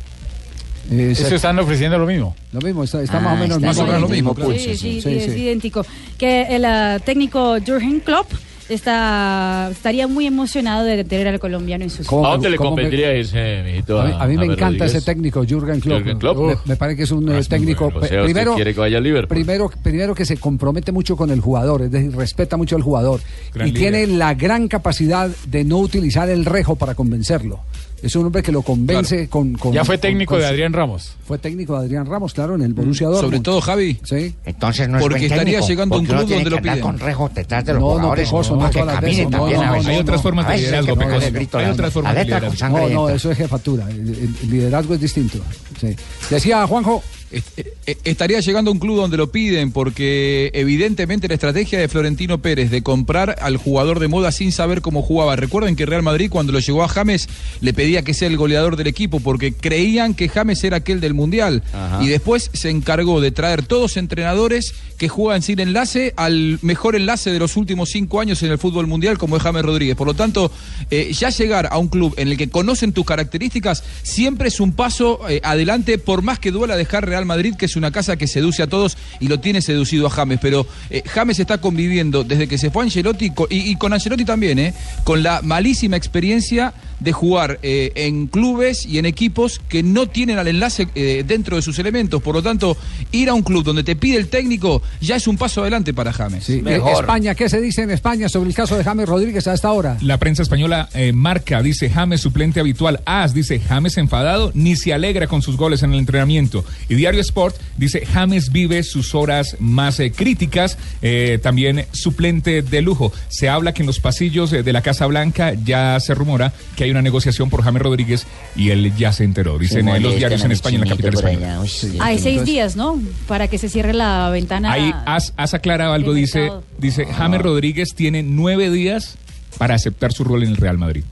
[0.89, 2.33] Eso están ofreciendo lo mismo.
[2.53, 4.53] Lo mismo, está, está Ah, más o menos está más o menos mismo claro.
[4.53, 5.39] Sí, sí, Sí, es sí.
[5.41, 5.85] idéntico.
[6.17, 8.31] Que el ah, técnico Jurgen Klopp
[8.69, 12.57] está, estaría muy emocionado de tener al colombiano en sus ¿Cómo ¿A me- dónde le
[12.57, 13.99] cómo me- convendría irse, mijito?
[13.99, 14.95] A mí, a mí me James encanta Rodríguez?
[14.95, 15.97] ese técnico, Jürgen Klopp.
[15.99, 16.37] Jürgen Klopp.
[16.37, 17.85] Me, me parece que es un Ah, eh, técnico.
[17.91, 18.05] bueno.
[18.05, 19.35] O sea, primero, quiere que vaya Liverpool.
[19.37, 23.19] primero, primero que se compromete mucho con el jugador, es decir, respeta mucho al jugador.
[23.53, 23.91] Gran y líder.
[23.91, 27.59] tiene la gran capacidad de no utilizar el rejo para convencerlo.
[28.01, 30.51] Es un hombre que lo convence con, con- Ya fue con- técnico con de su-
[30.53, 31.15] Adrián Ramos.
[31.25, 33.25] Fue técnico de Adrián Ramos, claro, en el Borussia Dortmund.
[33.25, 33.99] Sobre todo, Javi.
[34.03, 34.35] Sí.
[34.45, 36.79] Entonces no es Porque estaría técnico, llegando a un club donde lo piden.
[36.79, 39.57] con rejo detrás de los No, no, jugadores Pecoso, no que todas las caminen también
[39.57, 39.87] no, a no, veces.
[39.87, 41.57] hay otras formas de liderazgo, Pecoso.
[41.57, 42.69] Hay otras formas de con liderazgo.
[42.77, 43.89] No, no, eso es jefatura.
[43.89, 45.39] El, el- el liderazgo es distinto.
[45.79, 45.95] Sí.
[46.29, 47.01] Decía Juanjo.
[47.31, 51.87] Est- eh, Estaría llegando a un club donde lo piden porque evidentemente la estrategia de
[51.87, 55.35] Florentino Pérez de comprar al jugador de moda sin saber cómo jugaba.
[55.35, 57.27] Recuerden que Real Madrid cuando lo llegó a James
[57.61, 61.13] le pedía que sea el goleador del equipo porque creían que James era aquel del
[61.13, 61.63] Mundial.
[61.73, 62.03] Ajá.
[62.03, 67.31] Y después se encargó de traer todos entrenadores que juegan sin enlace al mejor enlace
[67.31, 69.95] de los últimos cinco años en el fútbol mundial como es James Rodríguez.
[69.95, 70.51] Por lo tanto,
[70.89, 74.73] eh, ya llegar a un club en el que conocen tus características siempre es un
[74.73, 78.27] paso eh, adelante por más que duela dejar Real Madrid, que es una casa que
[78.27, 80.39] seduce a todos y lo tiene seducido a James.
[80.41, 84.25] Pero eh, James está conviviendo desde que se fue Ancelotti co- y, y con Ancelotti
[84.25, 89.83] también, eh, con la malísima experiencia de jugar eh, en clubes y en equipos que
[89.83, 92.21] no tienen al enlace eh, dentro de sus elementos.
[92.21, 92.77] Por lo tanto,
[93.11, 96.13] ir a un club donde te pide el técnico ya es un paso adelante para
[96.13, 96.43] James.
[96.43, 96.63] Sí.
[96.65, 99.71] Eh, España, ¿qué se dice en España sobre el caso de James Rodríguez a esta
[99.71, 99.97] hora?
[100.01, 103.01] La prensa española eh, marca, dice James suplente habitual.
[103.05, 106.65] AS dice James enfadado, ni se alegra con sus goles en el entrenamiento.
[106.89, 112.81] Y Diario Sport dice James vive sus horas más eh, críticas, eh, también suplente de
[112.81, 113.11] lujo.
[113.29, 116.85] Se habla que en los pasillos eh, de la Casa Blanca ya se rumora que
[116.85, 119.57] hay una negociación por James Rodríguez y él ya se enteró.
[119.57, 121.61] Dicen eh, los diarios en España, en la capital española.
[121.99, 123.01] Hay seis días, ¿no?
[123.27, 124.71] Para que se cierre la ventana.
[124.71, 126.63] Ahí has, has aclarado algo, dice, mercado.
[126.77, 129.17] dice James Rodríguez tiene nueve días
[129.57, 131.03] para aceptar su rol en el Real Madrid.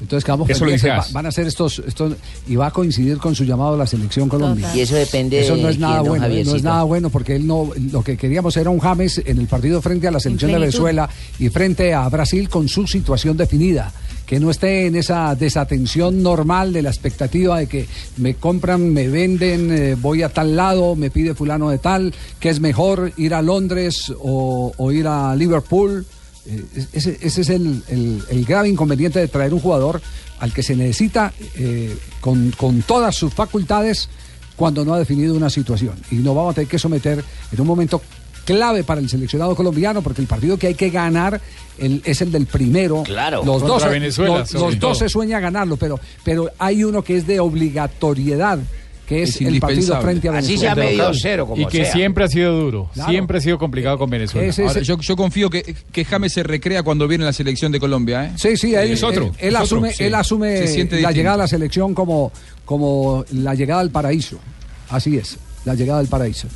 [0.00, 2.14] Entonces quedamos Eso lo dice van a hacer estos, estos
[2.46, 4.70] y va a coincidir con su llamado a la selección Colombia.
[4.74, 6.44] Y eso depende Eso no de es nada bueno, ¿eh?
[6.44, 9.46] no es nada bueno porque él no lo que queríamos era un James en el
[9.46, 10.58] partido frente a la selección de.
[10.58, 11.08] Venezuela
[11.38, 13.92] y frente a Brasil con su situación definida.
[14.26, 17.86] Que no esté en esa desatención normal de la expectativa de que
[18.18, 22.50] me compran, me venden, eh, voy a tal lado, me pide fulano de tal, que
[22.50, 26.04] es mejor ir a Londres o, o ir a Liverpool.
[26.48, 30.00] Eh, es- ese, ese es el, el- el grave inconveniente de traer un jugador
[30.40, 34.08] al que se necesita eh, con, con todas sus facultades
[34.56, 35.94] cuando no ha definido una situación.
[36.10, 38.00] Y nos vamos a tener que someter en un momento
[38.44, 41.38] clave para el seleccionado colombiano, porque el partido que hay que ganar
[41.76, 43.02] el- es el del primero.
[43.02, 43.44] Claro.
[43.44, 47.26] Los dos, Venezuela, los, los dos se sueña ganarlo, pero, pero hay uno que es
[47.26, 48.58] de obligatoriedad,
[49.08, 51.50] que es, Es el partido frente a Venezuela.
[51.56, 52.90] Y que siempre ha sido duro.
[52.92, 53.10] Claro.
[53.10, 54.52] Siempre ha sido complicado con Venezuela.
[54.66, 58.26] Ahora, yo, yo confío que, que James se recrea cuando viene la selección de Colombia.
[58.26, 58.32] ¿eh?
[58.36, 59.24] Sí, sí, él, es otro.
[59.24, 60.04] él, él es otro, asume, sí.
[60.04, 61.16] él asume Se siente la distinto.
[61.16, 62.32] llegada a la selección como,
[62.66, 64.38] como la llegada al paraíso.
[64.90, 66.48] Así es, la llegada al paraíso.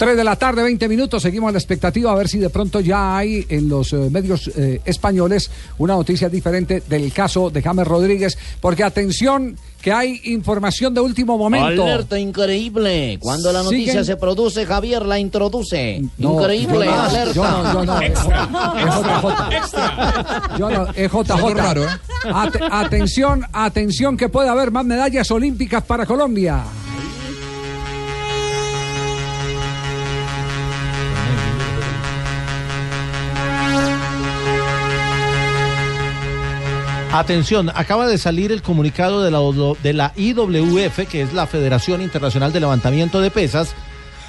[0.00, 1.22] 3 de la tarde, 20 minutos.
[1.22, 4.50] Seguimos a la expectativa a ver si de pronto ya hay en los eh, medios
[4.56, 8.38] eh, españoles una noticia diferente del caso de James Rodríguez.
[8.62, 11.82] Porque atención, que hay información de último momento.
[11.82, 13.18] Alerta increíble.
[13.20, 16.00] Cuando la noticia Siguen- se produce, Javier la introduce.
[16.16, 17.32] No, increíble, yo no, alerta.
[17.34, 18.00] yo no, yo no.
[18.00, 20.58] Es JJ.
[20.58, 21.30] Yo no, es JJ.
[21.34, 21.88] Algo raro, ¿eh?
[22.32, 26.64] Ate- atención, atención que puede haber más medallas olímpicas para Colombia.
[37.12, 39.40] Atención, acaba de salir el comunicado de la,
[39.82, 43.70] de la IWF, que es la Federación Internacional de Levantamiento de Pesas,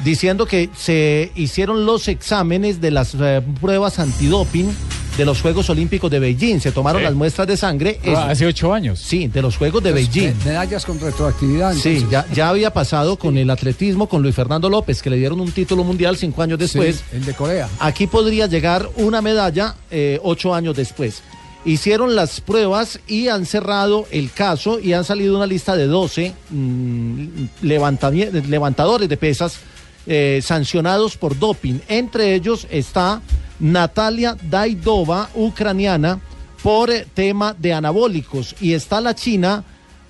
[0.03, 4.75] diciendo que se hicieron los exámenes de las eh, pruebas antidoping
[5.15, 6.59] de los Juegos Olímpicos de Beijing.
[6.59, 7.05] Se tomaron Sí.
[7.05, 7.99] las muestras de sangre.
[8.15, 8.97] Ah, hace ocho años.
[8.97, 10.33] Sí, de los Juegos de Beijing.
[10.39, 11.75] Me- Medallas con retroactividad.
[11.75, 15.51] Sí, ya había pasado con el atletismo, con Luis Fernando López, que le dieron un
[15.51, 16.95] título mundial cinco años después.
[17.11, 17.69] Sí, el de Corea.
[17.79, 21.21] Aquí podría llegar una medalla eh, ocho años después.
[21.63, 26.33] Hicieron las pruebas y han cerrado el caso y han salido una lista de 12
[26.49, 27.25] mm,
[27.61, 29.59] levantadores de pesas
[30.07, 31.79] eh, sancionados por doping.
[31.87, 33.21] Entre ellos está
[33.59, 36.19] Natalia Daidova, ucraniana,
[36.63, 38.55] por eh, tema de anabólicos.
[38.59, 39.63] Y está la china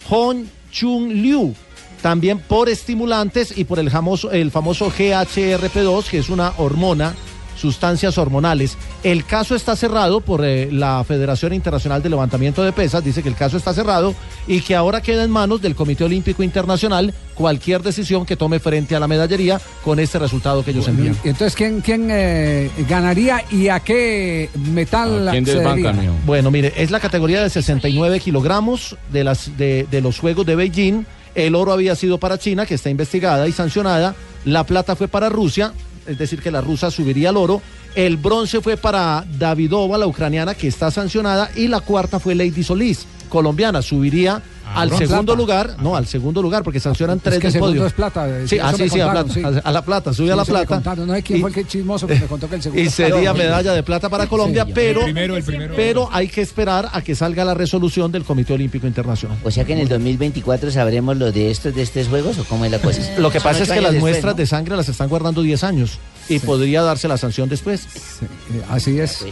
[0.10, 1.54] Hong Chung Liu,
[2.02, 7.14] también por estimulantes y por el famoso, el famoso GHRP2, que es una hormona,
[7.62, 8.78] sustancias hormonales.
[9.04, 13.30] El caso está cerrado por eh, la Federación Internacional de Levantamiento de Pesas, dice que
[13.30, 14.16] el caso está cerrado
[14.48, 18.96] y que ahora queda en manos del Comité Olímpico Internacional cualquier decisión que tome frente
[18.96, 21.16] a la medallería con este resultado que ellos envían.
[21.24, 25.94] Entonces, ¿quién, quién eh, ganaría y a qué metal se daría?
[26.26, 30.56] Bueno, mire, es la categoría de 69 kilogramos de, las, de, de los Juegos de
[30.56, 31.06] Beijing.
[31.36, 34.16] El oro había sido para China, que está investigada y sancionada.
[34.44, 35.74] La plata fue para Rusia,
[36.08, 37.62] es decir, que la rusa subiría al oro.
[37.96, 41.50] El bronce fue para Davidova, la ucraniana, que está sancionada.
[41.56, 44.40] Y la cuarta fue Lady Solís, colombiana, subiría
[44.76, 45.08] al bronce.
[45.08, 45.42] segundo Plata.
[45.42, 45.76] lugar.
[45.84, 47.86] No, al segundo lugar, porque sancionan Es tres que del podio.
[47.86, 49.42] es plata, eh, Sí, ah, sí, a plata, sí.
[49.64, 50.66] a la plata, sube Sí, a la plata.
[50.68, 52.82] contaron, No sé quién Y- fue el que chismoso que me contó que el segundo.
[52.84, 55.74] y sería medalla de plata para Colombia, Sí, pero, el primero, el primero.
[55.76, 59.38] pero hay que esperar a que salga la resolución del Comité Olímpico Internacional.
[59.44, 62.66] O sea que en el 2024 sabremos lo de estos de estos juegos o cómo
[62.66, 63.02] es la cosa.
[63.18, 64.38] Lo que pasa es que las después, muestras ¿no?
[64.38, 67.82] de sangre las están guardando 10 años y podría darse la sanción después.
[68.22, 69.24] Eh, Así es.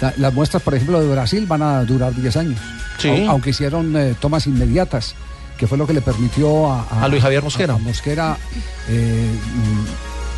[0.00, 2.60] La- las muestras, por ejemplo, de Brasil van a durar 10 años.
[2.98, 3.08] Sí.
[3.08, 5.14] Au- Aunque hicieron eh, tomas inmediatas,
[5.56, 7.76] que fue lo que le permitió a, A Luis Javier Mosquera.
[7.78, 8.36] Mosquera
[8.88, 9.28] eh,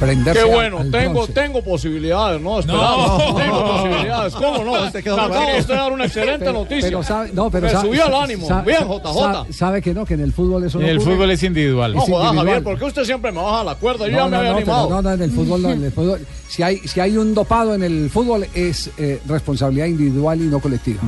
[0.01, 1.33] prenderse Qué bueno, al tengo, bronce.
[1.35, 2.59] tengo posibilidades, ¿no?
[2.59, 3.19] Esperamos.
[3.19, 3.35] No.
[3.41, 4.85] Tengo posibilidades, ¿cómo no?
[4.87, 6.89] Usted quedó acaba usted de dar una excelente Pero- noticia.
[6.89, 8.49] pero sabe- no, pero Me sabe- subió el ánimo.
[8.49, 9.13] sa- Bien, JJ.
[9.15, 11.13] sa- Sabe que no, que en el fútbol eso En no el ocurre.
[11.15, 11.95] fútbol es individual.
[11.95, 12.35] No jodas.
[12.35, 14.07] Javier, ¿por qué usted siempre me baja la cuerda?
[14.09, 14.91] Yo No, ya me había no, pero animado.
[14.91, 16.27] no, no, en el fútbol, no, en el fútbol.
[16.49, 20.59] Si hay, si hay un dopado en el fútbol es eh, responsabilidad individual y no
[20.61, 21.01] colectiva.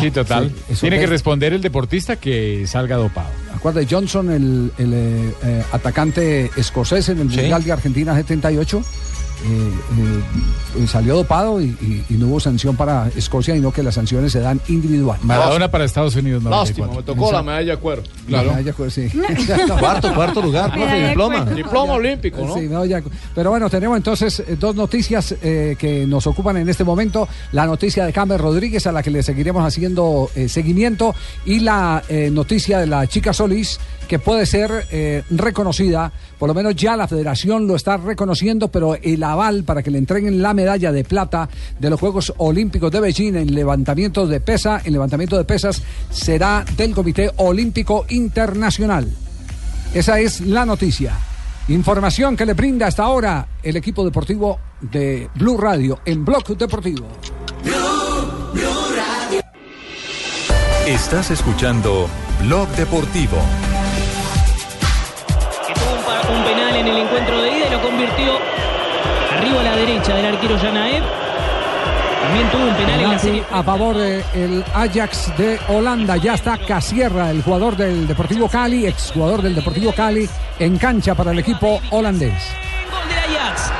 [0.00, 0.48] Sí, total.
[0.50, 1.10] Sí, eso Tiene que es.
[1.10, 3.28] responder el deportista que salga dopado.
[3.54, 8.82] Acuerda, Johnson, el, el, eh, eh, atacante escocés en el Mundial de Argentina 78,
[9.44, 10.22] eh,
[10.82, 14.32] eh, salió dopado y, y- y no hubo sanción para Escocia, sino que las sanciones
[14.32, 15.18] se dan individual.
[15.22, 17.14] Maradona para Estados Unidos Lástima, 94.
[17.14, 18.02] me tocó la medalla de cuero.
[18.28, 19.08] La medalla de cuero, sí.
[19.78, 21.44] Cuarto, cuarto lugar, profe, diploma.
[21.46, 22.54] Diploma olímpico, ¿no?
[22.54, 23.02] Sí, no, ya-
[23.34, 27.28] pero bueno, tenemos entonces eh, dos noticias eh, que nos ocupan en este momento.
[27.52, 32.02] La noticia de James Rodríguez, a la que le seguiremos haciendo eh, seguimiento, y la
[32.08, 36.96] eh, noticia de la chica Solís, que puede ser eh, reconocida, por lo menos ya
[36.96, 41.04] la federación lo está reconociendo, pero el aval para que le entreguen la medalla de
[41.04, 45.82] plata de los Juegos Olímpicos de Beijing en levantamiento de pesa, en levantamiento de pesas,
[46.10, 49.08] será del Comité Olímpico Internacional.
[49.94, 51.12] Esa es la noticia.
[51.68, 57.06] Información que le brinda hasta ahora el equipo deportivo de Blue Radio en Blog Deportivo.
[60.86, 62.08] Estás escuchando
[62.42, 63.36] Blog Deportivo.
[69.88, 71.02] Derecha del arquero Yanaev.
[72.22, 73.42] También tuvo un penal en la serie.
[73.50, 76.18] a favor del Ajax de Holanda.
[76.18, 80.28] Ya está Casierra, el jugador del Deportivo Cali, exjugador del Deportivo Cali,
[80.58, 82.34] en cancha para el equipo holandés.
[82.90, 83.72] Gol del Ajax.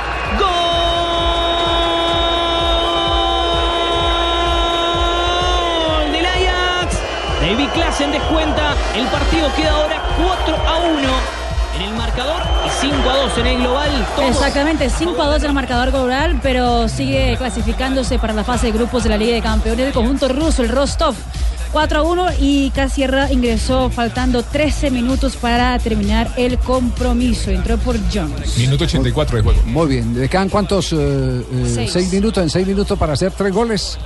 [5.99, 6.97] Gol del Ajax.
[7.41, 8.73] David Klassen descuenta.
[8.95, 10.99] El partido queda ahora 4 a 1
[11.75, 12.41] en el marcador
[12.81, 14.07] 5 a 2 en el global.
[14.15, 18.67] Todos Exactamente, 5 a 2 en el marcador global, pero sigue clasificándose para la fase
[18.67, 21.15] de grupos de la Liga de Campeones del conjunto ruso, el Rostov.
[21.71, 27.51] 4 a 1 y Casierra ingresó faltando 13 minutos para terminar el compromiso.
[27.51, 28.57] Entró por Jones.
[28.57, 29.61] Minuto 84 de juego.
[29.65, 30.91] Muy bien, ¿le quedan cuántos?
[30.93, 31.91] eh, eh, Seis.
[31.93, 33.99] seis minutos, en seis minutos para hacer tres goles.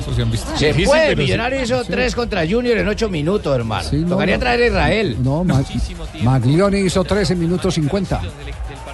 [0.00, 0.46] Eso se han visto.
[0.56, 1.22] Se Difícil, puede, pero sí.
[1.22, 3.88] Millonario hizo tres contra Junior en ocho minutos, hermano.
[3.88, 4.40] Sí, no, Tocaría no.
[4.40, 5.16] traer a Israel.
[5.22, 5.62] No, Ma-
[6.22, 8.20] Maglioni hizo tres en minutos 50.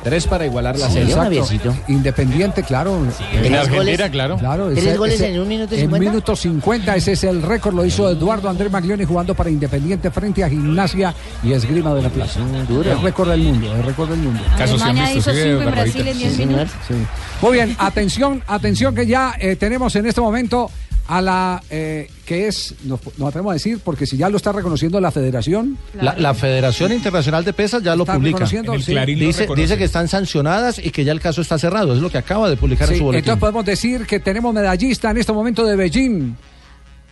[0.02, 1.38] Tres para igualar la Sí, serie.
[1.38, 1.76] exacto.
[1.88, 3.02] Independiente, claro.
[3.42, 4.38] En Argentina, claro.
[4.38, 6.10] Claro, ¿Tres goles ese- en un minuto En 50?
[6.10, 10.42] minuto 50, ese es el récord, lo hizo Eduardo Andrés Maglioni jugando para Independiente frente
[10.42, 12.32] a Gimnasia y Esgrima de la Plata.
[12.68, 14.40] El récord del mundo, el récord del mundo.
[14.58, 16.68] Alemania hizo cinco en Brasil en 10 minutos.
[16.88, 16.94] Sí.
[17.42, 20.70] Muy bien, atención, atención que ya eh, tenemos en este momento
[21.08, 24.52] a la eh, que es, nos, nos atrevemos a decir, porque si ya lo está
[24.52, 25.76] reconociendo la federación.
[26.00, 28.46] La, la Federación Internacional de Pesas ya lo Está publica.
[28.46, 28.56] sí.
[28.86, 31.94] Clarín lo Dice, dice que están sancionadas y que ya el caso está cerrado.
[31.94, 33.18] Es lo que acaba de publicar en su boletín.
[33.24, 36.36] entonces podemos decir que tenemos medallista en este momento de Beijing,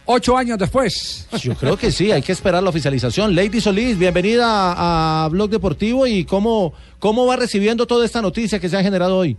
[0.06, 1.26] ocho años después.
[1.40, 3.34] Yo creo que sí, hay que esperar la oficialización.
[3.34, 8.58] Lady Solís, bienvenida a, a Blog Deportivo y cómo, cómo va recibiendo toda esta noticia
[8.60, 9.36] que se ha generado hoy.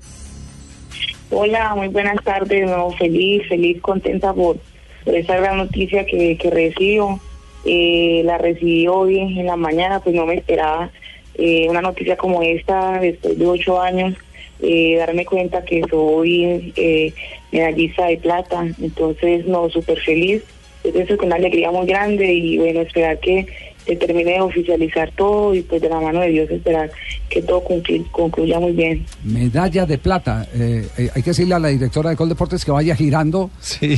[1.32, 2.68] Hola, muy buenas tardes.
[2.68, 4.58] No, feliz, feliz, contenta por,
[5.06, 7.20] por esa gran noticia que, que recibo.
[7.66, 10.90] Eh, la recibí hoy en la mañana, pues no me esperaba
[11.36, 14.16] eh, una noticia como esta después de ocho años.
[14.62, 17.14] eh, darme cuenta que soy eh,
[17.52, 18.66] medallista de plata.
[18.82, 20.44] Entonces, no, súper feliz.
[20.84, 23.46] Es eso con una alegría muy grande y bueno, esperar que
[23.90, 26.92] se termine de oficializar todo y pues de la mano de Dios esperar
[27.28, 29.04] que todo conclu- concluya muy bien.
[29.24, 30.48] Medalla de plata.
[30.54, 33.50] Eh, eh, hay que decirle a la directora de Coldeportes que vaya girando.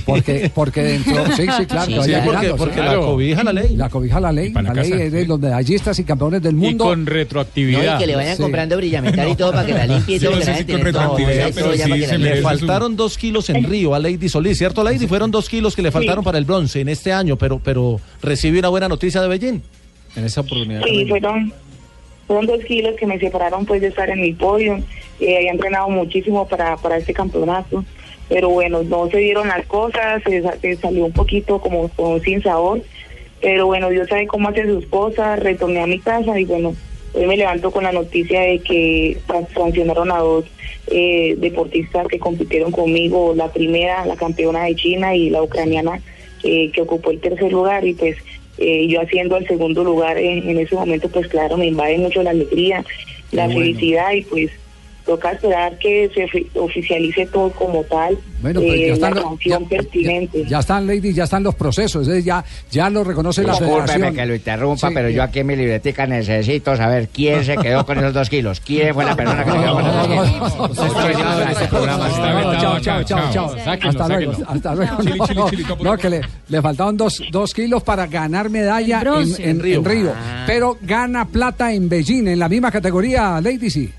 [0.05, 1.11] Porque, porque dentro.
[1.35, 2.57] Sí, sí, claro, Sí, que vaya sí, porque- girando.
[2.57, 2.79] porque sí.
[2.85, 3.75] la cobija la ley.
[3.75, 4.51] La cobija la ley.
[4.53, 6.85] La la ley casa, es de los medallistas y campeones del mundo.
[6.85, 7.83] con retroactividad.
[7.83, 8.41] No, y que le vayan Sí.
[8.43, 10.33] comprando brillamenta y todo para que la limpie y Sí, todo.
[10.35, 12.17] no que sé la si con todo, retroactividad, pero todo ya sí se.
[12.17, 15.07] Le faltaron dos kilos en Río a Lady Solís, ¿cierto, Lady?
[15.07, 18.59] Fueron dos kilos que le faltaron para el bronce en este año, pero, pero recibí
[18.59, 19.61] una buena noticia de Beijing.
[20.15, 20.81] En esa oportunidad.
[20.83, 21.53] Sí, fueron,
[22.27, 24.79] fueron dos kilos que me separaron pues de estar en mi podio.
[25.19, 27.85] Eh, había entrenado muchísimo para, para este campeonato,
[28.27, 32.19] pero bueno, no se dieron las cosas, se, sa- se salió un poquito como, como
[32.19, 32.81] sin sabor,
[33.41, 36.75] pero bueno, Dios sabe cómo hace sus cosas, retorné a mi casa y bueno,
[37.13, 40.45] hoy me levanto con la noticia de que san- sancionaron a dos
[40.87, 46.01] eh, deportistas que compitieron conmigo, la primera, la campeona de China y la ucraniana
[46.43, 48.17] eh, que ocupó el tercer lugar y pues
[48.57, 52.23] eh, yo haciendo el segundo lugar en, en ese momento pues claro me invade mucho
[52.23, 52.83] la alegría,
[53.31, 53.59] la bueno.
[53.59, 54.51] felicidad y pues
[55.05, 59.21] toca esperar que se ofi- oficialice todo como tal, Bueno, pues eh, ya están, la
[59.21, 60.45] los- sanción ya- pertinente.
[60.47, 62.03] ya están, Lady, ya están los procesos.
[62.03, 64.15] es decir, ya, ya lo reconoce la Discúlpeme federación.
[64.15, 65.13] que lo interrumpa, Sí, pero eh.
[65.13, 68.59] yo aquí en mi libretica necesito saber quién se quedó con esos dos kilos.
[68.59, 70.29] ¿Quién fue la persona que se quedó con esos kilos?
[71.51, 74.97] Este chao, chao, chao, Hasta luego, hasta luego.
[75.83, 80.13] No, que le, le faltaban dos, dos kilos para ganar medalla en- en Río.
[80.47, 83.91] Pero gana plata en Beijing, en la misma categoría, Lady, sí.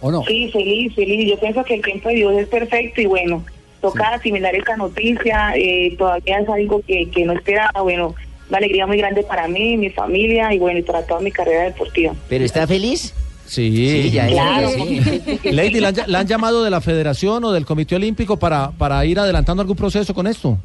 [0.00, 0.24] ¿O no?
[0.24, 1.28] Sí, feliz, feliz.
[1.30, 3.44] Yo pienso que el tiempo de Dios es perfecto y bueno,
[3.80, 5.52] toca asimilar esta noticia.
[5.56, 7.82] eh, todavía es algo que, que no esperaba.
[7.82, 8.14] Bueno,
[8.48, 11.64] una alegría muy grande para mí, mi familia y bueno, y para toda mi carrera
[11.64, 12.14] deportiva.
[12.28, 13.14] ¿Pero está feliz?
[13.46, 14.68] Sí, Sí, ya, Claro.
[15.44, 19.04] Lady, ¿la han, la han llamado de la federación o del Comité Olímpico para, para
[19.06, 20.58] ir adelantando algún proceso con esto?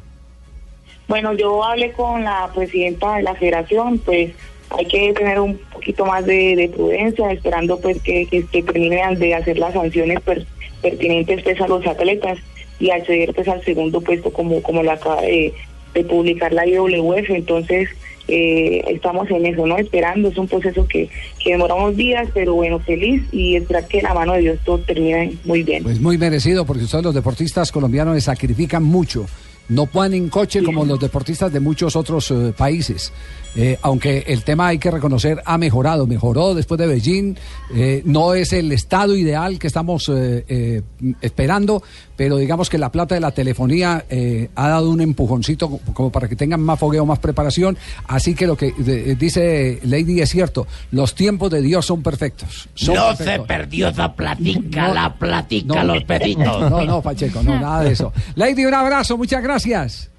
[1.08, 4.32] Bueno, yo hablé con la presidenta de la federación, pues
[4.78, 9.18] hay que tener un poquito más de, de prudencia, esperando pues que, que, que terminen
[9.18, 10.46] de hacer las sanciones per-
[10.82, 12.38] pertinentes pues a los atletas
[12.80, 15.52] y acceder pues al segundo puesto como, como lo acaba de,
[15.94, 17.30] de publicar la IWF.
[17.30, 17.88] Entonces,
[18.26, 19.76] eh, estamos en eso, ¿no?
[19.78, 21.08] Esperando, es un proceso que,
[21.42, 24.78] que demora unos días, pero bueno, feliz y esperar que la mano de Dios todo
[24.78, 25.82] termine muy bien.
[25.84, 29.26] Pues muy merecido, porque ustedes los deportistas colombianos sacrifican mucho.
[29.68, 33.12] no van en coche como los deportistas de muchos otros eh, países.
[33.56, 37.36] Eh, aunque el tema hay que reconocer ha mejorado, mejoró después de Beijing,
[37.74, 40.82] eh, no es el estado ideal que estamos eh, eh,
[41.20, 41.82] esperando,
[42.16, 46.10] pero digamos que la plata de la telefonía eh, ha dado un empujoncito co- como
[46.10, 47.78] para que tengan más fogueo, más preparación,
[48.08, 48.72] así que lo que
[49.18, 52.68] dice Lady es cierto, los tiempos de Dios son perfectos.
[52.74, 56.70] son No se perdió esa platica, No, la platica, no, los peditos.
[56.70, 58.12] No, no, Pacheco, no, nada de eso.
[58.34, 60.10] Lady, un abrazo, muchas gracias.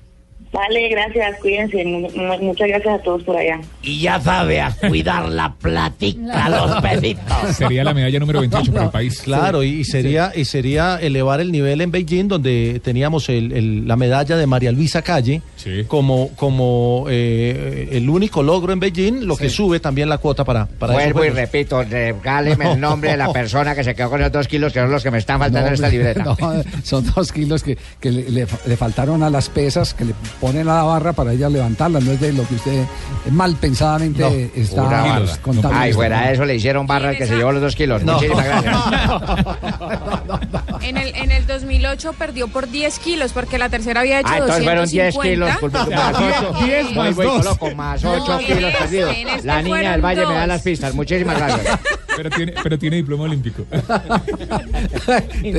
[0.56, 1.84] Vale, gracias, cuídense.
[1.86, 3.60] Mu- mu- Muchas gracias a todos por allá.
[3.82, 7.56] Y ya sabe, a cuidar la platica, los peditos.
[7.58, 9.20] Sería la medalla número 28 para el país.
[9.22, 13.96] Claro, y sería, y sería elevar el nivel en Beijing, donde teníamos el- el- la
[13.96, 15.42] medalla de María Luisa Calle
[15.88, 20.66] como, como eh, el único logro en Beijing, lo que sube también la cuota para,
[20.68, 22.74] para Vuelvo y repito, regáleme No.
[22.74, 25.04] el nombre de la persona que se quedó con esos dos kilos, que son los
[25.04, 26.24] que me están faltando en esta libreta.
[26.40, 30.14] no, son dos kilos que, que le, le- le faltaron a las pesas, que le
[30.46, 32.04] ponen a la barra para ella levantarlas.
[32.04, 32.86] No es de lo que usted
[33.32, 34.28] mal pensadamente No,
[34.62, 35.76] está contando.
[35.76, 38.04] Ay, fuera de eso le hicieron barra al que se llevó los dos kilos.
[38.04, 38.14] No.
[38.14, 38.76] Muchísimas gracias.
[40.82, 44.38] En el, en el 2008 perdió por 10 kilos porque la tercera había hecho Ah,
[44.38, 45.24] entonces fueron 10 250.
[45.24, 45.58] kilos.
[45.60, 46.54] Culpa, más 8.
[46.94, 49.16] Vuelvo y coloco más 8 kilos perdidos.
[49.16, 50.48] en este La niña del Valle me da dos.
[50.48, 50.94] las pistas.
[50.94, 51.80] Muchísimas gracias.
[52.16, 53.64] Pero tiene, pero tiene diploma olímpico.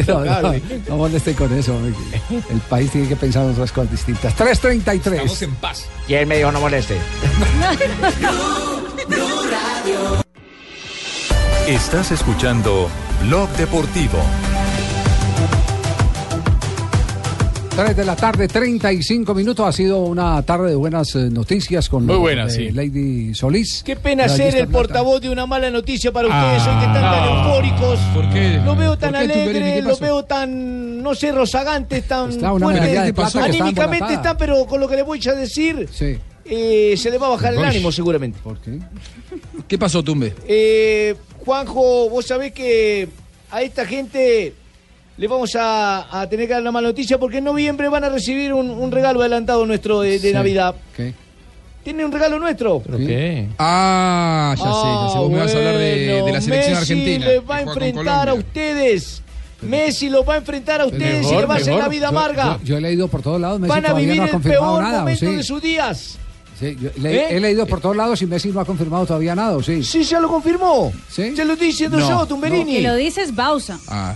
[0.06, 0.54] No, no,
[0.88, 1.76] no moleste con eso.
[2.50, 4.34] El país tiene que pensar en otras cosas distintas.
[4.66, 5.12] 3.33.
[5.12, 5.86] Estamos en paz.
[6.08, 6.96] ¿Quién me dijo no moleste?
[11.68, 12.88] Estás escuchando
[13.22, 14.18] Blog Deportivo.
[17.76, 19.66] 3 de la tarde, 35 minutos.
[19.68, 22.70] Ha sido una tarde de buenas eh, noticias con Muy buena, sí.
[22.70, 23.82] Lady Solís.
[23.84, 24.72] Qué pena ser el plata.
[24.72, 26.94] portavoz de una mala noticia para ustedes hoy que Ah.
[26.94, 27.98] están tan eufóricos.
[28.14, 28.60] ¿Por qué?
[28.64, 33.06] Lo veo tan alegre, ¿Qué lo veo tan, no sé, rozagantes, tan Está una plata
[33.26, 36.16] está Anímicamente están, pero con lo que le voy a decir, Sí.
[36.46, 38.38] eh, se le va a bajar el ánimo seguramente.
[38.42, 38.78] ¿Por qué?
[39.68, 40.32] ¿Qué pasó, Tumbe?
[40.48, 41.14] Eh,
[41.44, 43.06] Juanjo, vos sabés que
[43.50, 44.54] a esta gente
[45.16, 48.08] le vamos a, a tener que dar la mala noticia porque en noviembre van a
[48.10, 50.32] recibir un, un regalo adelantado nuestro de, de Sí.
[50.34, 50.74] Navidad.
[50.96, 51.14] ¿Qué?
[51.82, 52.80] ¿Tiene un regalo nuestro?
[52.80, 53.46] ¿Pero qué?
[53.58, 55.18] Ah, ya sé, ya sé.
[55.18, 57.26] Vos me vas a hablar de, de la selección Messi argentina.
[57.26, 59.22] les va a enfrentar a ustedes.
[59.62, 62.58] Messi los va a enfrentar a ustedes y le va a hacer la vida amarga.
[62.58, 63.60] Yo, yo he leído por todos lados.
[63.60, 64.96] Messi Van a todavía vivir no ha el confirmado peor nada.
[64.96, 65.36] ¿o momento sí?
[65.36, 66.18] de sus días.
[66.58, 67.26] Sí, yo le- ¿Eh?
[67.36, 69.82] He leído por todos lados y Messi no ha confirmado todavía nada, ¿o sí?
[69.84, 70.92] Sí, ya lo confirmó.
[71.08, 71.36] ¿Sí?
[71.36, 72.76] Se lo estoy diciendo No, yo, Tumberini.
[72.76, 73.78] Que lo dices Bausa.
[73.88, 74.14] Ah,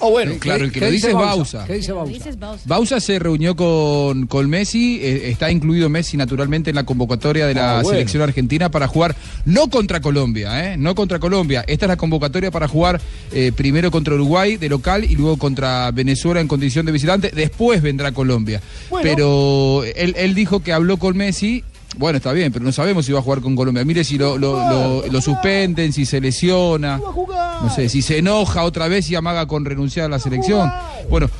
[0.00, 0.34] Oh, bueno.
[0.38, 1.58] claro, el que ¿Qué lo dice es Bausa?
[1.58, 1.64] Bausa.
[1.66, 2.30] ¿Qué dice Bausa?
[2.38, 2.62] Bausa.
[2.66, 7.54] Bausa se reunió con, con Messi, eh, está incluido Messi naturalmente en la convocatoria de
[7.54, 7.90] la Ah, bueno.
[7.90, 9.14] selección argentina para jugar
[9.44, 10.76] no contra Colombia, ¿eh?
[10.76, 11.64] no contra Colombia.
[11.66, 13.00] Esta es la convocatoria para jugar
[13.32, 17.30] eh, primero contra Uruguay de local y luego contra Venezuela en condición de visitante.
[17.34, 18.60] Después vendrá Colombia.
[18.90, 19.08] Bueno.
[19.08, 21.64] Pero él, él dijo que habló con Messi.
[21.96, 23.84] Bueno, está bien, pero no sabemos si va a jugar con Colombia.
[23.84, 26.98] Mire si lo, lo, lo- lo suspenden, si se lesiona.
[26.98, 30.70] No sé, si se enoja otra vez y amaga con renunciar a la selección.
[31.08, 31.30] Bueno,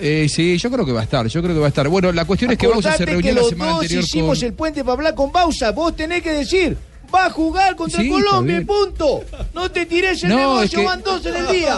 [0.00, 1.88] eh, sí, yo creo que va a estar, yo creo que va a estar.
[1.88, 4.46] Bueno, la cuestión es que Bausa se reunió que la semana dos anterior hicimos con...
[4.46, 5.70] el puente para hablar con Bausa.
[5.72, 6.76] Vos tenés que decir,
[7.14, 9.22] va a jugar contra Sí, Colombia, punto.
[9.54, 11.76] No te tires el No, negocio, es que- van dos en el día.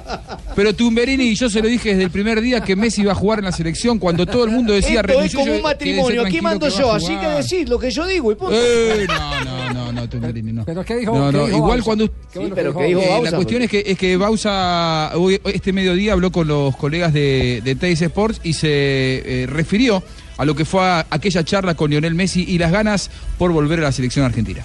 [0.56, 3.38] Pero Tumberini, yo se lo dije desde el primer día que Messi iba a jugar
[3.40, 6.68] en la selección cuando todo el mundo decía Esto es como un matrimonio, aquí mando
[6.68, 8.54] yo, así que decís lo que yo digo y punto.
[8.54, 10.64] Eh, no, no, no, no, Tumberini, no.
[10.64, 11.16] ¿Pero qué dijo?
[11.18, 11.84] No, qué dijo igual Bausa?
[11.84, 12.06] cuando...
[12.32, 13.30] ¿Qué bueno pero que ¿qué dijo Eh, Bausa?
[13.30, 17.60] la cuestión es que, es que Bausa hoy- este mediodía habló con los colegas de,
[17.64, 20.02] de Teis Sports y se eh, refirió
[20.36, 23.82] a lo que fue aquella charla con Lionel Messi y las ganas por volver a
[23.82, 24.64] la selección argentina.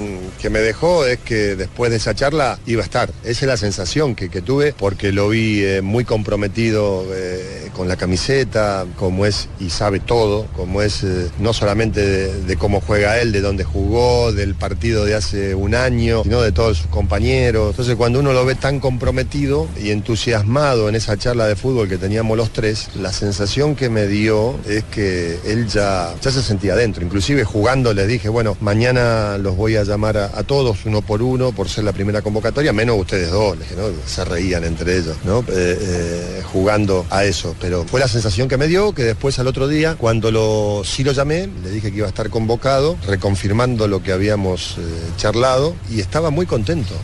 [0.00, 3.10] Mm, que me dejó es que después de esa charla iba a estar.
[3.22, 7.88] Esa es la sensación que, que tuve porque lo vi eh, muy comprometido eh, con
[7.88, 13.20] la camiseta, como es y sabe todo, como es eh, no solamente de, cómo juega
[13.20, 17.70] él, de dónde jugó, del partido de hace un año, sino de todos sus compañeros.
[17.70, 21.98] Entonces cuando uno lo ve tan comprometido y entusiasmado en esa charla de fútbol que
[21.98, 26.74] teníamos los tres, la sensación que me dio es que él ya, ya se sentía
[26.74, 27.04] adentro.
[27.04, 31.52] Inclusive jugando les dije, bueno, mañana los voy a llamar a, todos uno por uno
[31.52, 33.88] por ser la primera convocatoria, menos ustedes dos, ¿no?
[34.06, 35.40] Se reían entre ellos, ¿no?
[35.40, 35.44] Eh,
[35.80, 37.54] eh, jugando a eso.
[37.60, 41.04] Pero fue la sensación que me dio que después al otro día, cuando lo, sí
[41.04, 44.82] lo llamé, le dije que iba a estar convocado, reconfirmando lo que habíamos eh,
[45.16, 46.94] charlado, y estaba muy contento,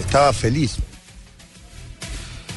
[0.00, 0.76] estaba feliz.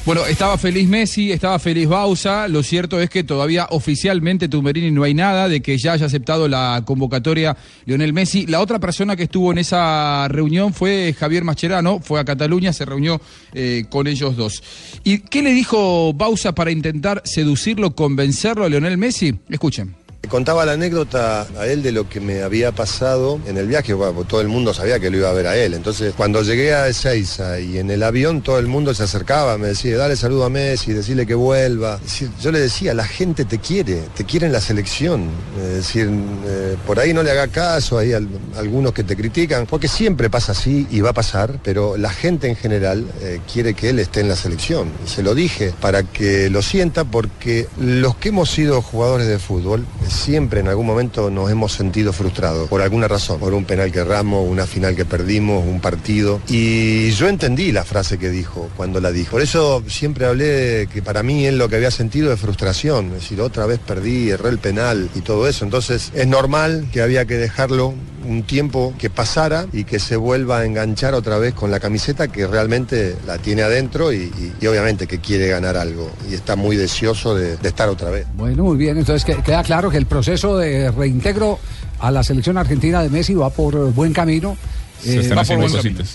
[0.06, 2.48] Bueno, estaba feliz Messi, estaba feliz Bausa.
[2.48, 6.48] Lo cierto es que todavía oficialmente Tumberini no hay nada de que ya haya aceptado
[6.48, 8.46] la convocatoria Lionel Messi.
[8.46, 12.86] La otra persona que estuvo en esa reunión fue Javier Mascherano, fue a Cataluña, se
[12.86, 13.20] reunió
[13.52, 14.62] eh, con ellos dos.
[15.04, 19.38] ¿Y qué le dijo Bausa para intentar seducirlo, convencerlo a Lionel Messi?
[19.50, 19.99] Escuchen.
[20.28, 23.94] Contaba la anécdota a él de lo que me había pasado en el viaje,
[24.28, 25.74] todo el mundo sabía que lo iba a ver a él.
[25.74, 29.68] Entonces, cuando llegué a Ezeiza y en el avión todo el mundo se acercaba, me
[29.68, 31.98] decía, dale saludo a Messi, decirle que vuelva.
[32.40, 35.30] Yo le decía, la gente te quiere, te quiere en la selección.
[35.66, 36.08] Es decir,
[36.46, 40.30] eh, por ahí no le haga caso, hay al- algunos que te critican, porque siempre
[40.30, 43.98] pasa así y va a pasar, pero la gente en general eh, quiere que él
[43.98, 44.92] esté en la selección.
[45.06, 49.86] Se lo dije para que lo sienta, porque los que hemos sido jugadores de fútbol,
[50.10, 54.00] siempre en algún momento nos hemos sentido frustrados, por alguna razón, por un penal que
[54.00, 56.40] erramos, una final que perdimos, un partido.
[56.48, 59.32] Y yo entendí la frase que dijo cuando la dijo.
[59.32, 63.06] Por eso siempre hablé de que para mí él lo que había sentido es frustración,
[63.08, 65.64] es decir, otra vez perdí, erré el penal y todo eso.
[65.64, 67.94] Entonces es normal que había que dejarlo
[68.26, 72.28] un tiempo que pasara y que se vuelva a enganchar otra vez con la camiseta
[72.28, 74.30] que realmente la tiene adentro y,
[74.68, 78.26] obviamente que quiere ganar algo y está muy deseoso de, de estar otra vez.
[78.34, 78.98] Bueno, muy bien.
[78.98, 81.58] Entonces que- queda claro que el proceso de reintegro
[82.00, 84.56] a la selección argentina de Messi va por buen camino.
[84.98, 85.68] Se por camino.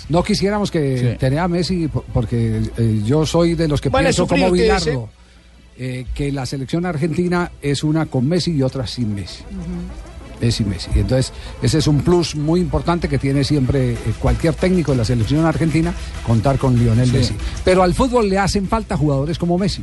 [0.09, 1.17] No quisiéramos que Sí.
[1.19, 5.09] tener a Messi por- porque eh, yo soy de los que pienso como Bilardo.
[5.77, 9.43] eh, que la selección argentina es una con Messi y otra sin Messi.
[10.41, 10.89] Messi, Messi.
[10.95, 11.31] Y entonces,
[11.61, 15.45] ese es un plus muy importante que tiene siempre eh, cualquier técnico de la selección
[15.45, 15.93] argentina,
[16.25, 17.17] contar con Lionel Sí.
[17.17, 17.33] Messi.
[17.63, 19.81] Pero al fútbol le hacen falta jugadores como Messi.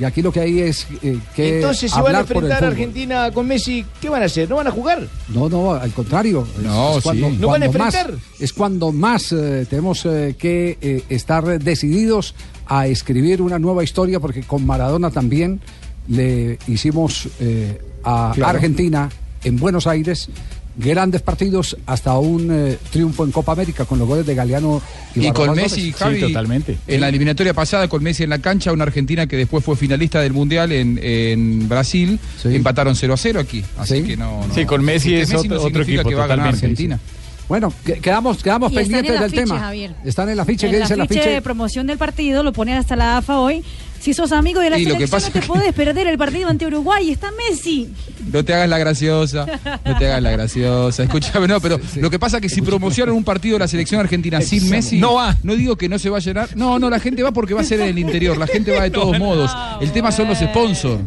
[0.00, 2.42] Y aquí lo que hay es eh, que Entonces, si van a hablar por el
[2.44, 2.68] enfrentar a.
[2.68, 4.48] Argentina con Messi, ¿qué van a hacer?
[4.48, 5.06] ¿No van a jugar?
[5.28, 6.46] No, no, al contrario.
[6.62, 7.36] No, es cuando, sí.
[7.38, 8.14] ¿No van a más, enfrentar?
[8.40, 12.34] es cuando más eh, tenemos eh, que eh, estar decididos
[12.66, 15.60] a escribir una nueva historia, porque con Maradona también
[16.08, 18.56] le hicimos eh, a Claro.
[18.56, 19.10] Argentina
[19.44, 20.28] en Buenos Aires
[20.76, 24.80] grandes partidos hasta un eh, triunfo en Copa América con los goles de Galeano
[25.14, 25.92] y, Y con Messi.
[25.92, 26.20] Javi,
[26.86, 30.20] en la eliminatoria pasada, con Messi en la cancha, una Argentina que después fue finalista
[30.20, 33.64] del Mundial en, en Brasil, empataron 0 a 0 aquí.
[33.78, 36.24] Así que no, no- Sí, con Messi es no otro- otro significa equipo, que va
[36.24, 36.66] a ganar totalmente.
[36.66, 37.00] Argentina.
[37.52, 39.58] Bueno, que- quedamos, quedamos Y están pendientes en el del tema.
[39.60, 39.94] Javier.
[40.06, 41.34] Están en el afiche, ¿qué dice el afiche afiche?
[41.34, 43.62] de promoción del partido lo ponen hasta la AFA hoy.
[44.00, 46.48] Si sos amigo de la Y selección, pasa no te que- podés perder el partido
[46.48, 47.10] ante Uruguay.
[47.10, 47.92] Está Messi.
[48.32, 49.44] No te hagas la graciosa,
[49.84, 51.02] no te hagas la graciosa.
[51.02, 54.00] Escúchame, no, pero lo que pasa es que si promocionan un partido de la selección
[54.00, 55.36] argentina sin Messi, no va.
[55.42, 56.48] No digo que no se va a llenar.
[56.56, 58.38] No, no, la gente va porque va a ser en el interior.
[58.38, 59.50] La gente va de todos modos.
[59.82, 61.02] El tema son los sponsors.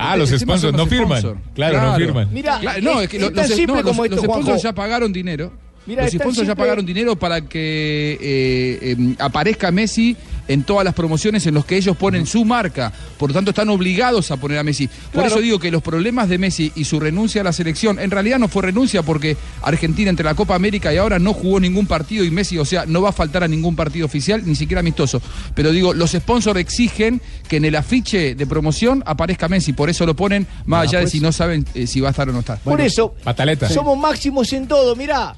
[0.00, 1.22] Ah, los sponsors no firman.
[1.54, 2.28] Claro, no firman.
[2.32, 4.24] Mira, Claro, no, es- que es lo- tan los, simple no, los- como esto, los
[4.24, 5.52] sponsors ya pagaron dinero.
[5.86, 10.16] Mira, los sponsors ya pagaron dinero para que eh, eh, aparezca Messi
[10.50, 12.92] en todas las promociones en los que ellos ponen su marca.
[13.18, 14.86] Por lo tanto, están obligados a poner a Messi.
[14.88, 15.28] Por Claro.
[15.28, 18.38] eso digo que los problemas de Messi y su renuncia a la selección, en realidad
[18.38, 22.24] no fue renuncia porque Argentina entre la Copa América y ahora no jugó ningún partido
[22.24, 25.22] y Messi, o sea, no va a faltar a ningún partido oficial, ni siquiera amistoso.
[25.54, 29.72] Pero digo, los sponsors exigen que en el afiche de promoción aparezca Messi.
[29.72, 31.12] Por eso lo ponen, más Ah, allá de pues.
[31.12, 32.58] si no saben eh, si va a estar o no estar.
[32.58, 33.68] Por eso, Pataleta.
[33.68, 34.96] somos máximos en todo.
[34.96, 35.36] Mirá,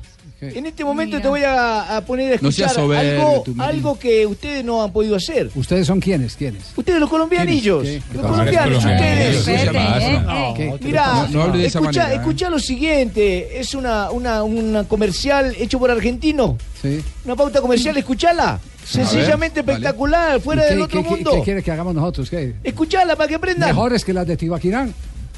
[0.48, 3.64] en este momento te voy a, a poner a No escuchar soberbio, algo, tú, Merino.
[3.64, 5.50] algo que ustedes no han podido hacer.
[5.54, 6.34] ¿Ustedes son quiénes?
[6.36, 6.72] ¿Quiénes?
[6.76, 7.86] Ustedes los colombianillos.
[8.12, 9.48] Los colombianos, ustedes.
[9.48, 10.22] ¿eh?
[10.56, 10.74] ¿Qué?
[10.82, 12.16] Mira, No- escucha, ¿eh?
[12.16, 13.60] escucha lo siguiente.
[13.60, 16.58] Es una, una, una comercial hecho por argentino.
[16.80, 17.02] Sí.
[17.24, 18.58] Una pauta comercial, escuchala.
[18.84, 21.30] Sencillamente ver, espectacular, fuera ¿Y del otro qué- mundo.
[21.34, 22.28] ¿Qué quiere que hagamos nosotros?
[22.28, 22.54] ¿Qué?
[22.64, 23.68] Escuchala para que aprendan.
[23.68, 24.92] ¿Mejores que las de Tibaquirán?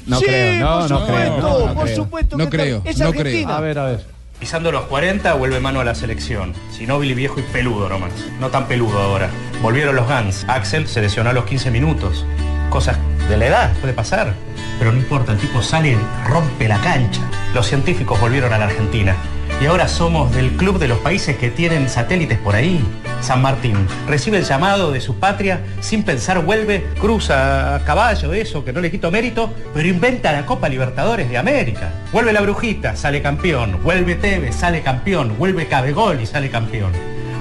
[0.07, 1.95] No Sí, creo, no, por no supuesto, creo, no, no por creo.
[1.95, 3.31] supuesto No que creo, es no Argentina.
[3.45, 3.49] creo.
[3.55, 4.14] A ver, a ver.
[4.39, 6.53] Pisando los 40 vuelve mano a la selección.
[6.77, 8.11] Ginóbili viejo y peludo nomás.
[8.39, 9.29] No tan peludo ahora.
[9.61, 10.45] Volvieron los Guns.
[10.47, 12.25] Axel se lesionó a los 15 minutos.
[12.69, 12.97] Cosas
[13.29, 14.33] de la edad, puede pasar.
[14.77, 17.21] Pero no importa, el tipo sale y rompe la cancha.
[17.53, 19.15] Los científicos volvieron a la Argentina.
[19.61, 22.83] Y ahora somos del club de los países que tienen satélites por ahí.
[23.21, 28.65] San Martín recibe el llamado de su patria, sin pensar vuelve, cruza a caballo, eso,
[28.65, 31.89] que no le quito mérito, pero inventa la Copa Libertadores de América.
[32.11, 33.79] Vuelve la Brujita, sale campeón.
[33.81, 35.37] Vuelve Tevez, sale campeón.
[35.37, 36.91] Vuelve Cabegol y sale campeón.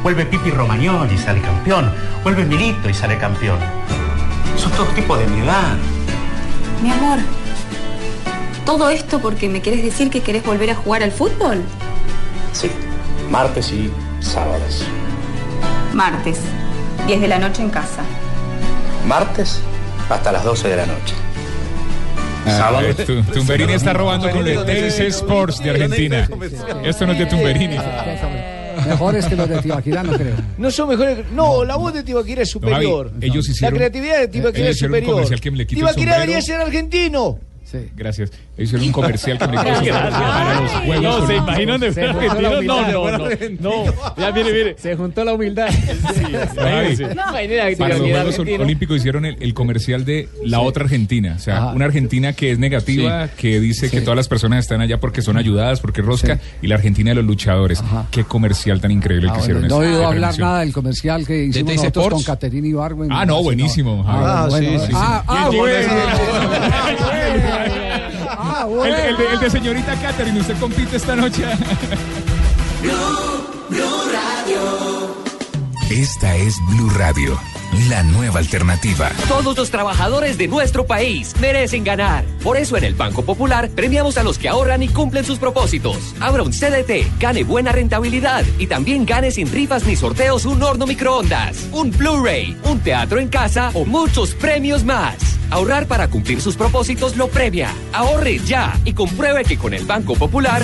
[0.05, 1.93] Vuelve Pipi Romagnoli y sale campeón.
[2.23, 3.59] Vuelve Milito y sale campeón.
[4.57, 5.77] Son todos tipos de mi edad.
[6.81, 7.19] Mi amor,
[8.65, 11.63] ¿todo esto porque me querés decir que querés volver a jugar al fútbol?
[12.55, 12.71] Sí,
[13.31, 13.91] martes y
[14.21, 14.85] sábados.
[15.93, 16.39] Martes,
[17.07, 18.03] 10 de la noche en casa.
[19.07, 19.61] Martes
[20.09, 21.15] hasta las 12 de la noche.
[22.47, 26.29] Ah, eh, tu- Tumberini está robando con el TS Sports de Argentina.
[26.85, 27.79] Esto no es de Tumberini.
[28.87, 30.35] Mejores que los de Tibaquirá, no creo.
[30.59, 31.19] No son mejores.
[31.33, 33.11] No, la voz de Tibaquirá es superior.
[33.15, 35.13] Javi, ellos hicieron- La creatividad de Tibaquirá es superior.
[35.13, 37.39] comercial que me le quito el Tibaquirá debería ser argentino.
[37.97, 38.31] Gracias.
[38.57, 39.97] Ellos hicieron un comercial que me quitó Gracias.
[40.15, 42.83] para los Juegos No, se imaginan de Se verdad juntó la argentino.
[42.83, 43.85] No, no, no.
[43.85, 44.77] No, ya mire, mire.
[44.79, 45.69] Se juntó la humildad.
[45.69, 48.39] Javi, Imagínate, Para los Juegos.
[48.61, 51.35] Olímpicos hicieron el, el comercial de la otra Argentina.
[51.37, 54.99] O sea, una Argentina que es negativa, que dice que todas las personas están allá
[55.01, 57.83] porque son ayudadas, porque rosca, y la Argentina de los luchadores.
[58.11, 60.49] Qué comercial tan increíble que Ah, hicieron bueno, no he oído hablar prevención.
[60.49, 62.25] nada del comercial que hicimos nosotros Sports?
[62.27, 63.11] con Caterina Ibargüen.
[63.13, 64.05] Ah, no, buenísimo.
[64.07, 64.69] Ah, Ah, bueno.
[64.71, 64.93] sí, sí, sí.
[64.95, 65.89] Ah, ah, bueno.
[68.67, 71.45] El, el de, el de señorita Catherine, ¿usted compite esta noche?
[75.91, 77.39] Esta es Blue Radio,
[77.91, 79.11] la nueva alternativa.
[79.29, 82.25] Todos los trabajadores de nuestro país merecen ganar.
[82.43, 86.15] Por eso en el Banco Popular premiamos a los que ahorran y cumplen sus propósitos.
[86.21, 90.87] Abra un CDT, gane buena rentabilidad y también gane sin rifas ni sorteos un horno
[90.87, 95.17] microondas, un Blu-ray, un teatro en casa o muchos premios más.
[95.51, 97.69] Ahorrar para cumplir sus propósitos lo premia.
[97.93, 100.63] Ahorre ya y compruebe que con el Banco Popular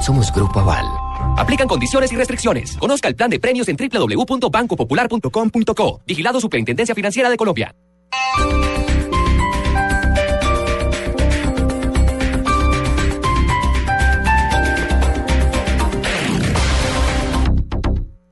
[0.00, 1.03] Somos Grupo Aval.
[1.36, 2.76] Aplican condiciones y restricciones.
[2.76, 6.00] Conozca el plan de premios en www.bancopopular.com.co.
[6.06, 7.74] Vigilado Superintendencia Financiera de Colombia.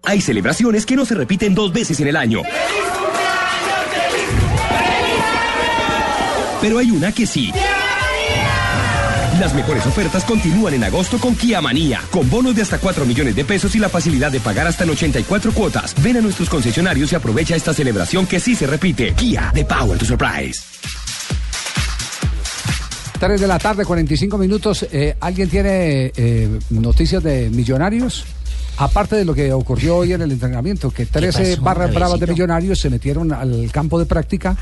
[0.05, 2.42] Hay celebraciones que no se repiten dos veces en el año.
[6.61, 7.53] Pero hay una que sí.
[9.41, 13.35] Las mejores ofertas continúan en agosto con Kia Manía, con bonos de hasta 4 millones
[13.35, 15.95] de pesos y la facilidad de pagar hasta en 84 cuotas.
[16.03, 19.14] Ven a nuestros concesionarios y aprovecha esta celebración que sí se repite.
[19.14, 20.62] Kia, the power to surprise.
[23.18, 24.87] 3 de la tarde, 45 minutos.
[24.91, 28.24] Eh, ¿Alguien tiene eh, noticias de millonarios?
[28.78, 32.26] Aparte de lo que ocurrió hoy en el entrenamiento, que 13 pasó, barras bravas de
[32.26, 34.57] millonarios se metieron al campo de práctica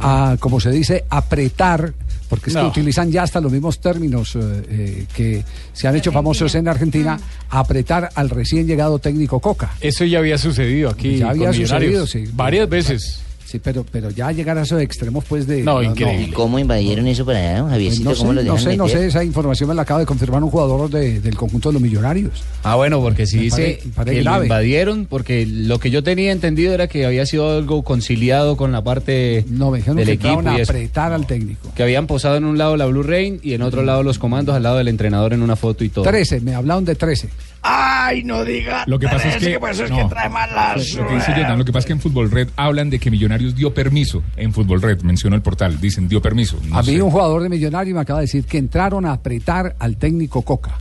[0.00, 1.92] a, como se dice, apretar,
[2.30, 6.12] porque es que utilizan ya hasta los mismos términos eh, eh, que se han hecho
[6.12, 7.18] famosos en Argentina,
[7.50, 9.74] apretar al recién llegado técnico Coca.
[9.80, 11.18] Eso ya había sucedido aquí.
[11.18, 12.24] Ya había con sucedido, sí.
[12.32, 13.20] Varias veces.
[13.50, 15.62] Sí, pero, pero ya llegar a esos extremos, pues de.
[15.62, 16.26] No, increíble.
[16.28, 18.08] ¿Y cómo invadieron eso para allá, Pues Javiercito?
[18.10, 20.44] no sé, ¿Cómo lo no sé, no sé, esa información me la acaba de confirmar
[20.44, 22.44] un jugador de- del conjunto de los millonarios.
[22.62, 26.30] Ah, bueno, porque sí Me dice pare- que lo invadieron, porque lo que yo tenía
[26.30, 30.12] entendido era que había sido algo conciliado con la parte No, me dijeron del que
[30.12, 31.72] equipo a apretar al técnico.
[31.74, 34.54] Que habían posado en un lado la Blue Rain y en otro lado los comandos,
[34.54, 36.04] al lado del entrenador en una foto y todo.
[36.04, 37.28] 13, me hablaron de 13.
[37.62, 38.84] Ay, no diga.
[38.86, 39.98] Lo que pasa es que- por eso es no.
[39.98, 41.32] que trae mala Lo que dice.
[41.32, 44.22] Jonathan, lo que pasa es que en Fútbol Red hablan de que Millonarios dio permiso.
[44.36, 46.58] En Fútbol Red, mencionó el portal, dicen dio permiso.
[46.68, 47.02] No a mí sé.
[47.02, 50.78] un jugador de millonario me acaba de decir que entraron a apretar al técnico Coca.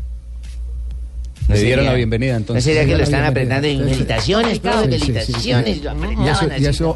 [1.49, 2.63] Le dieron la bienvenida ¿No entonces.
[2.63, 3.57] sería que lo están bienvenida.
[3.57, 4.87] apretando en meditaciones, profe?
[4.87, 5.81] Meditaciones.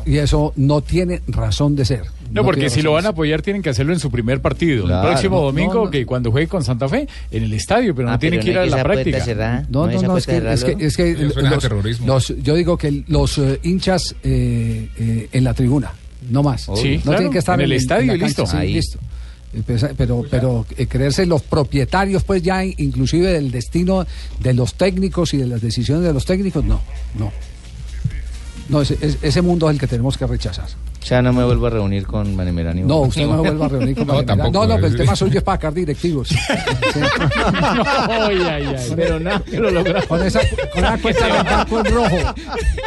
[0.05, 2.03] Y eso, y, no tiene razón de ser.
[2.31, 4.85] No, porque si lo van a apoyar tienen que hacerlo en su primer partido.
[4.85, 5.03] Claro.
[5.07, 5.91] el próximo No, domingo, no, no.
[5.91, 8.49] que cuando juegue con Santa Fe, en el estadio, pero no Ah, tienen pero que
[8.63, 9.65] ir no a la práctica.
[9.69, 12.07] No, No, no, no, es que, es que, es que los, terrorismo.
[12.07, 15.91] los- yo digo que los eh, hinchas eh, eh, en la tribuna,
[16.29, 16.61] no más.
[16.75, 18.43] Sí, no claro, tienen que estar en el estadio la y listo.
[18.43, 18.73] cancha, sí, Ahí.
[18.73, 18.99] listo.
[19.53, 24.05] Eh, pues, Pero, pero eh, creerse los propietarios, pues ya in- inclusive del destino
[24.39, 26.81] de los técnicos y de las decisiones de los técnicos, no,
[27.19, 27.31] no.
[28.69, 30.65] No, ese, es- ese mundo es el que tenemos que rechazar.
[31.05, 32.81] Ya no me vuelvo a reunir con Manemerani.
[32.83, 34.97] No, usted no me vuelva a reunir con No, tampoco, No, no, pero el es-
[34.99, 36.29] tema suyo es para sacar directivos.
[36.29, 36.35] Sí.
[38.09, 38.93] Ay, ay, ay.
[38.95, 40.05] Pero nada, que lo logramos.
[40.05, 40.39] Con esa,
[40.73, 42.17] con la cuenta de banco en rojo.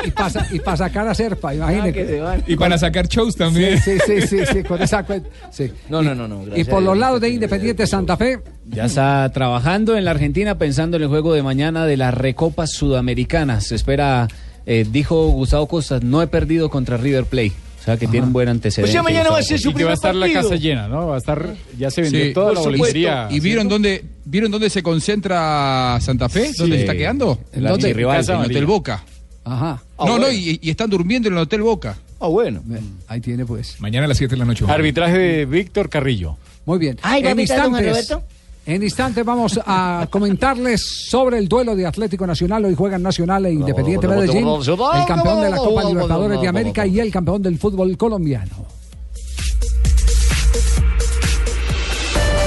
[0.04, 2.22] Y para y pa sacar a Serpa, imagínate.
[2.46, 3.78] Y para sacar shows también.
[3.80, 5.28] Sí, sí, sí, sí, sí, con esa cuenta.
[5.50, 5.72] Sí.
[5.88, 6.56] No, no, no, no.
[6.56, 10.96] Y por los lados de Independiente Santa Fe, Ya está trabajando en la Argentina pensando
[10.96, 13.66] en el juego de mañana de las Recopas Sudamericanas.
[13.66, 14.28] Se espera,
[14.66, 17.52] eh, dijo Gustavo Costas, no he perdido contra River Plate.
[17.80, 18.90] O sea que tiene un buen antecedente.
[18.90, 20.88] O sea, mañana va a ser su Y que va a estar la casa llena,
[20.88, 21.06] ¿no?
[21.06, 23.28] Va a estar, ya se vendió Sí, toda por la boletería.
[23.30, 26.50] ¿Y vieron dónde, vieron dónde se concentra Santa Fe?
[26.58, 27.38] ¿Dónde se está quedando?
[27.52, 27.90] En la ¿Dónde?
[27.90, 28.06] En el.
[28.06, 29.04] Hotel Boca.
[29.44, 29.82] ajá.
[30.00, 31.96] no, no, y, y están durmiendo en el Hotel Boca.
[32.18, 32.62] Ah, bueno.
[33.08, 33.80] Ahí tiene pues.
[33.80, 34.64] Mañana a las 7 de la noche.
[34.66, 36.36] Arbitraje de Víctor Carrillo.
[36.64, 36.98] Muy bien.
[37.02, 38.22] Ay, ¿va a en Juan instantes, Roberto?
[38.66, 42.64] En instantes vamos a comentarles sobre el duelo de Atlético Nacional.
[42.64, 46.98] Hoy juegan Nacional e Independiente Medellín, el campeón de la Copa Libertadores de América y
[46.98, 48.66] el campeón del fútbol colombiano.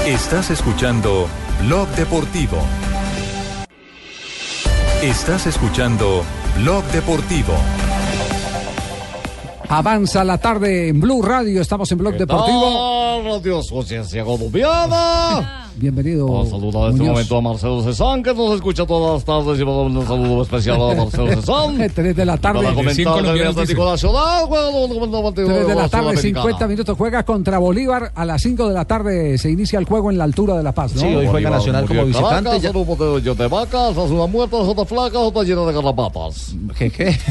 [0.06, 1.26] Estás escuchando
[1.62, 2.58] Blog Deportivo.
[5.02, 6.22] Estás escuchando
[6.58, 7.54] Blog Deportivo.
[9.68, 13.22] Avanza la tarde en Blue Radio, estamos en Blog Deportivo.
[13.24, 15.68] Radio Sociedad Colombiana.
[15.76, 16.44] Bienvenido.
[16.46, 19.58] saludo en este momento a Marcelo Cezán, que nos escucha todas las tardes.
[19.58, 21.90] Y un saludo especial a Marcelo Cezán.
[21.94, 22.62] 3 de la tarde.
[22.62, 27.58] Para comentar el Atlético Nacional juega el 3 de la tarde, 50 minutos, juega contra
[27.58, 28.12] Bolívar.
[28.14, 30.72] A las 5 de la tarde se inicia el juego en la altura de La
[30.72, 31.00] Paz, ¿no?
[31.00, 32.50] Sí, hoy juega Nacional como visitante.
[32.50, 36.54] Un grupo de, de vacas, una muerta, otra flaca, otra llena de garrapatas.
[36.76, 37.16] ¿Qué, qué?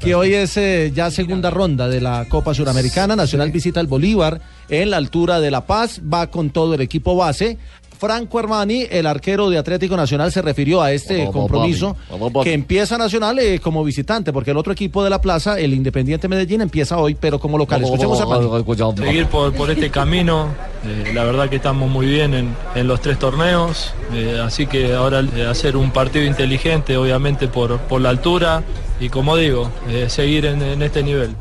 [0.00, 3.16] Que hoy es eh, ya segunda ronda de la Copa Suramericana.
[3.16, 6.00] Nacional visita el Bolívar en la altura de La Paz.
[6.02, 7.58] Va con todo el equipo base.
[7.98, 11.96] Franco Armani, el arquero de Atlético Nacional, se refirió a este Vamos, compromiso.
[12.10, 15.72] Vamos, que empieza Nacional eh, como visitante, porque el otro equipo de la plaza, el
[15.72, 17.82] Independiente Medellín, empieza hoy, pero como local.
[17.82, 20.48] Escuchemos a seguir por, por este camino.
[20.84, 24.92] eh, la verdad que estamos muy bien en, en los tres torneos, eh, así que
[24.94, 28.62] ahora eh, hacer un partido inteligente, obviamente por, por la altura
[29.00, 31.34] y como digo, eh, seguir en, en este nivel.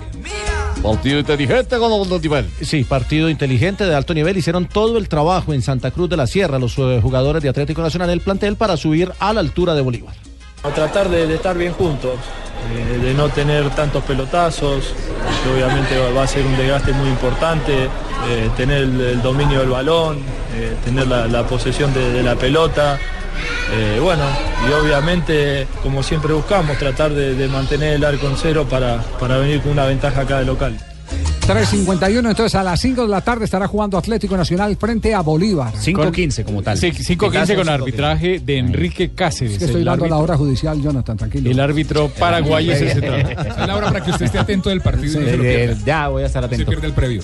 [0.86, 2.50] Partido inteligente con alto nivel.
[2.62, 4.38] Sí, partido inteligente de alto nivel.
[4.38, 7.82] Hicieron todo el trabajo en Santa Cruz de la Sierra, los eh, jugadores de Atlético
[7.82, 10.14] Nacional, el plantel, para subir a la altura de Bolívar.
[10.64, 12.14] A tratar de, de estar bien juntos,
[12.76, 14.94] eh, de no tener tantos pelotazos,
[15.44, 17.86] que obviamente va, va a ser un desgaste muy importante,
[18.30, 20.18] eh, tener el, el dominio del balón,
[20.56, 23.00] eh, tener la, la posesión de, de la pelota.
[23.72, 24.24] Eh, bueno,
[24.70, 29.38] y obviamente, como siempre buscamos, tratar de, de mantener el arco en cero para, para
[29.38, 30.78] venir con una ventaja acá de local.
[31.48, 35.74] 3.51, entonces a las 5 de la tarde estará jugando Atlético Nacional frente a Bolívar.
[35.74, 36.76] 5-15 como tal.
[36.76, 39.54] Sí, 5-15 con arbitraje de Enrique Cáceres.
[39.54, 41.52] Es que estoy el dando la árbitro- hora judicial, Jonathan, tranquilo.
[41.52, 43.36] El árbitro paraguayo es central.
[43.60, 46.08] Es la hora para que usted esté atento del partido y no se lo ya
[46.08, 46.66] voy a estar Se atento.
[46.72, 47.22] pierde el previo.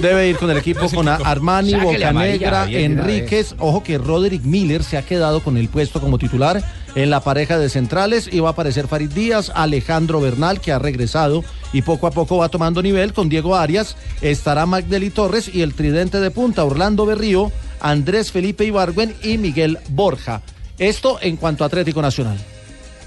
[0.00, 3.54] Debe ir con el equipo con Armani, amarilla, Bocanegra, Enríquez.
[3.58, 6.62] Ojo que Roderick Miller se ha quedado con el puesto como titular
[6.94, 10.78] en la pareja de centrales y va a aparecer Farid Díaz, Alejandro Bernal, que ha
[10.78, 13.96] regresado y poco a poco va tomando nivel con Diego Arias.
[14.20, 17.50] Estará Magdeli Torres y el tridente de punta, Orlando Berrío,
[17.80, 20.42] Andrés Felipe Ibargüen y Miguel Borja.
[20.78, 22.38] Esto en cuanto a Atlético Nacional.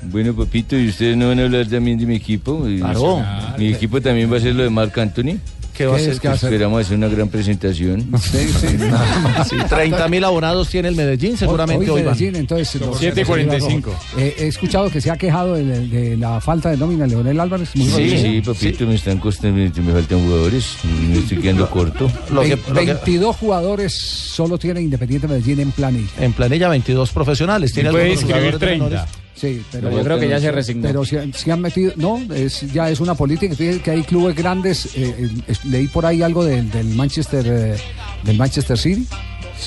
[0.04, 2.66] Bueno, papito, ¿y ustedes no van a hablar también de mi equipo?
[2.78, 3.24] Claro.
[3.58, 5.40] Mi equipo también va a ser lo de Marc Anthony.
[5.78, 6.20] ¿Qué va a hacer?
[6.20, 8.10] Pues Esperamos hacer una gran presentación.
[8.20, 9.50] Sí, sí, nada más.
[9.70, 12.14] 30 mil abonados tiene el Medellín, seguramente hoy, van.
[12.16, 13.90] Medellín, entonces, los- 7:45.
[14.18, 17.70] Eh, he escuchado que se ha quejado de, de- la falta de nómina Leonel Álvarez.
[17.76, 18.22] Muy Sí, bien.
[18.22, 20.78] sí, papito, me están costando, me faltan jugadores,
[21.10, 22.12] me estoy quedando corto.
[22.32, 26.10] Ve- 22 jugadores solo tiene Independiente Medellín en planilla.
[26.20, 27.72] En planilla 22 profesionales.
[27.74, 28.86] Tiene puede inscribir jugadores de 30.
[28.90, 29.12] menores.
[29.40, 30.88] Sí, pero, Pero yo creo que ya se resignó.
[30.88, 33.56] Pero si, si han metido, no, es, ya es una política.
[33.56, 34.88] Que hay clubes grandes.
[34.96, 37.76] eh, eh, leí por ahí algo del, del Manchester, eh,
[38.24, 39.08] del Manchester City,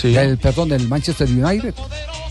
[0.02, 1.74] del, perdón, del Manchester United,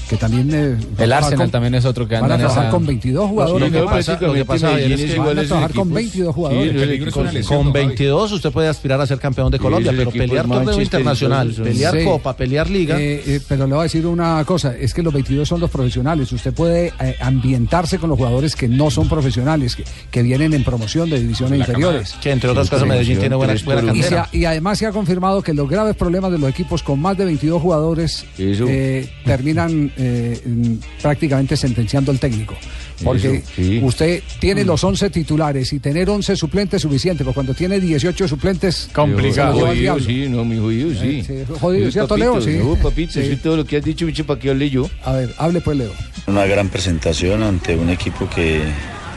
[0.09, 2.41] que también eh, a El Arsenal con- también es otro que van anda a en
[2.41, 3.71] trabajar esa- con 22 jugadores.
[3.71, 7.13] Lo que pasa, lo que pasa, es que van a trabajar con 22 jugadores.
[7.13, 10.81] Con, con 22 usted puede aspirar a ser campeón de Colombia, esos pero pelear torneo
[10.81, 12.03] internacional, pelear Sí.
[12.05, 12.99] Copa, pelear Liga.
[12.99, 15.69] Eh, eh, pero le voy a decir una cosa, es que los 22 son los
[15.69, 16.31] profesionales.
[16.31, 20.63] Usted puede eh, ambientarse con los jugadores que no son profesionales, que, que vienen en
[20.63, 22.15] promoción de divisiones La inferiores.
[22.21, 24.27] Que entre otras cosas Medellín tiene buena, buena cantera.
[24.31, 27.25] y además se ha confirmado que los graves problemas de los equipos con más de
[27.25, 32.55] 22 jugadores eh, terminan eh, mm, prácticamente sentenciando al técnico.
[33.03, 33.79] Porque Eso, sí.
[33.83, 38.27] usted tiene los 11 titulares y tener 11 suplentes es suficiente, pero cuando tiene 18
[38.27, 38.89] suplentes...
[38.93, 41.19] al Jodido, sí, no, mi jodido, sí.
[41.19, 42.41] Eh, sí, jodido, Sí, ¿cierto, papito, Leo?
[42.41, 42.57] Sí.
[42.63, 43.37] No, papito, Sí.
[43.43, 44.89] todo lo que has dicho, bicho, ¿para qué hable yo?
[45.03, 45.91] A ver, hable pues, Leo.
[46.27, 48.61] Una gran presentación ante un equipo que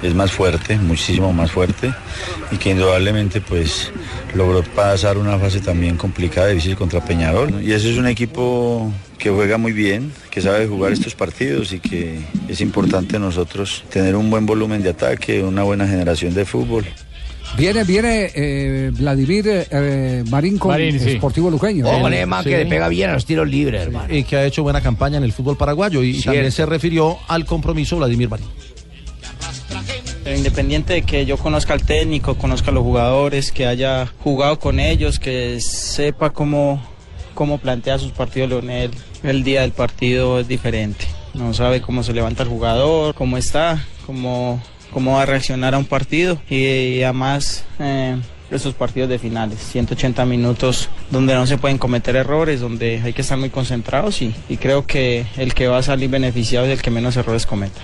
[0.02, 1.92] es más fuerte, muchísimo más fuerte
[2.50, 3.90] y que indudablemente pues
[4.34, 7.62] logró pasar una fase también complicada, difícil contra Peñarol.
[7.62, 11.78] Y ese es un equipo que juega muy bien, que sabe jugar estos partidos y
[11.78, 16.84] que es importante nosotros tener un buen volumen de ataque, una buena generación de fútbol.
[17.56, 21.16] Viene, viene eh, Vladimir eh, Marín con Marín, sí.
[21.16, 21.86] Sportivo Luqueño.
[21.86, 24.12] Hombre, man, que le pega bien a los tiros libres, hermano.
[24.12, 26.02] Y que ha hecho buena campaña en el fútbol paraguayo.
[26.02, 26.30] Y Cierto.
[26.32, 28.46] también se refirió al compromiso Vladimir Marín.
[30.36, 34.80] Independiente de que yo conozca al técnico, conozca a los jugadores, que haya jugado con
[34.80, 36.82] ellos, que sepa cómo,
[37.34, 38.90] cómo plantea sus partidos Leonel,
[39.22, 41.06] el día del partido es diferente.
[41.34, 44.62] No sabe cómo se levanta el jugador, cómo está, cómo,
[44.92, 48.16] cómo va a reaccionar a un partido y, además eh,
[48.50, 53.22] esos partidos de finales, 180 minutos donde no se pueden cometer errores, donde hay que
[53.22, 56.90] estar muy concentrados y creo que el que va a salir beneficiado es el que
[56.90, 57.80] menos errores cometa.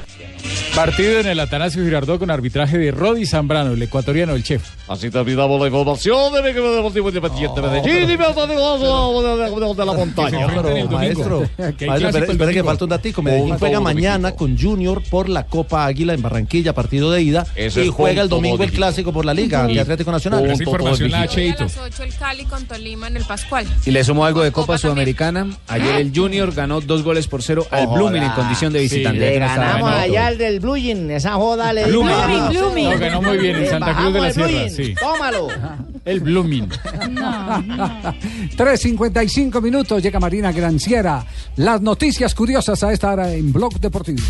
[0.75, 4.63] Partido en el Atanasio Girardot con arbitraje de Rodi Zambrano, el ecuatoriano, el chef.
[4.87, 9.93] Así terminamos la información de mi equipo deportivo independiente Medellín y me de de la
[9.93, 10.47] montaña.
[10.47, 13.23] Pero, maestro, espere, que falta un datico.
[13.23, 17.47] Medellín juega mañana con Junior por la Copa Águila en Barranquilla, partido de ida.
[17.57, 20.49] Y juega el domingo el clásico por la Liga ante Atlético Nacional.
[20.49, 23.67] Esa información la a las 8 el Cali con Tolima en el Pascual.
[23.85, 25.49] Y le sumo algo de Copa Sudamericana.
[25.67, 29.19] Ayer el Junior ganó dos goles por cero al Blooming en condición de visitante.
[29.19, 32.15] Le ganamos allá al del Blue Jean, esa joda le Blooming.
[32.15, 32.27] dimos.
[32.27, 32.91] Blooming, Blooming.
[32.91, 34.95] No, ganó muy bien en Santa Cruz de la el Sierra, sí.
[34.95, 35.49] Tómalo.
[36.05, 36.69] El Blooming.
[36.69, 41.25] 3.55 minutos, llega Marina Granciera.
[41.57, 44.23] Las noticias curiosas a esta hora en Blog Deportivo.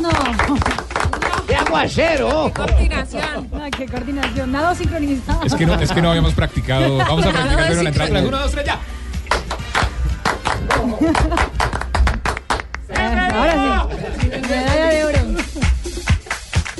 [0.00, 0.10] No.
[1.48, 2.52] ¡Qué aguacero!
[2.54, 3.48] Coordinación.
[3.60, 4.52] Ay, qué coordinación.
[4.52, 5.42] Nada sincronizado.
[5.44, 6.98] Es que no, es que no habíamos practicado.
[6.98, 8.22] Vamos a practicar primero la entrada.
[8.22, 8.78] Uno, dos, tres, ya.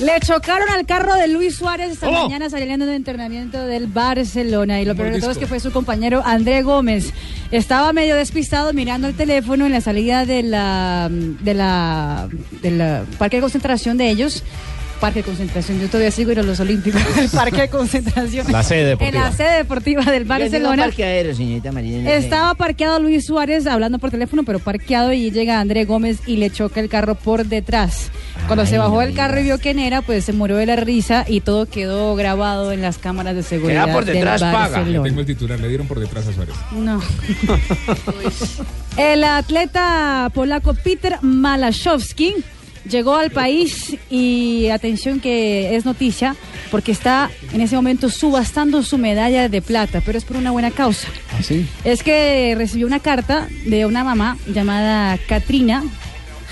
[0.06, 2.22] Le chocaron al carro de Luis Suárez esta ¿Cómo?
[2.22, 4.80] mañana saliendo del entrenamiento del Barcelona.
[4.80, 7.12] Y lo peor de todo es que fue su compañero André Gómez.
[7.50, 12.28] Estaba medio despistado mirando el teléfono en la salida de la, de la,
[12.62, 14.44] de la parque de concentración de ellos.
[15.00, 18.50] Parque de concentración, yo todavía sigo ir a los Olímpicos, el parque de concentración.
[18.50, 19.24] La sede En deportiva.
[19.24, 20.84] la sede deportiva del Barcelona.
[20.84, 22.10] parque aéreo, señorita Marina.
[22.12, 26.50] Estaba parqueado Luis Suárez hablando por teléfono, pero parqueado y llega André Gómez y le
[26.50, 28.10] choca el carro por detrás.
[28.46, 31.24] Cuando se bajó del carro y vio quién era, pues se murió de la risa
[31.26, 34.84] y todo quedó grabado en las cámaras de seguridad por detrás, del paga.
[34.84, 36.54] Tengo el titular, le dieron por detrás a Suárez.
[36.72, 37.00] No.
[38.96, 42.34] El atleta polaco Peter Malachowski
[42.88, 46.36] llegó al país y atención que es noticia
[46.70, 50.70] porque está en ese momento subastando su medalla de plata, pero es por una buena
[50.70, 51.08] causa.
[51.38, 51.66] ¿Así?
[51.84, 55.82] Es que recibió una carta de una mamá llamada Katrina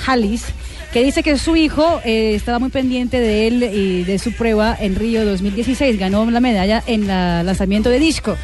[0.07, 0.45] Hallis
[0.93, 4.77] que dice que su hijo eh, estaba muy pendiente de él y de su prueba
[4.79, 5.99] en Río 2016.
[5.99, 8.37] Ganó la medalla en el lanzamiento de disco.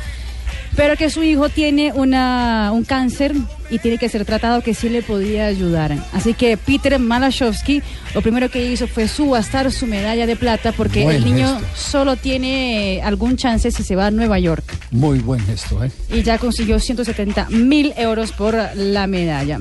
[0.76, 3.34] Pero que su hijo tiene una, un cáncer
[3.70, 5.96] y tiene que ser tratado que sí le podía ayudar.
[6.12, 7.82] Así que Peter Malachowski
[8.14, 11.76] lo primero que hizo fue subastar su medalla de plata porque Buen el niño gesto.
[11.76, 15.90] solo tiene algún chance si se va a Nueva York Muy buen gesto, ¿eh?
[16.12, 19.60] y ya consiguió 170 mil euros por la medalla.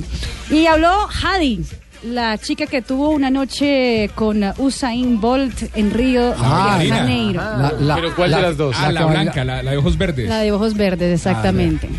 [0.49, 1.64] Y habló Hadi,
[2.03, 6.89] la chica que tuvo una noche con Usain Bolt en Río Ah, de.
[6.89, 7.41] Janeiro.
[7.43, 8.75] Ah, la- ¿Pero cuál de la- las dos?
[8.79, 10.29] Ah, la baila- blanca, la, la de ojos verdes.
[10.29, 11.89] La de ojos verdes, exactamente.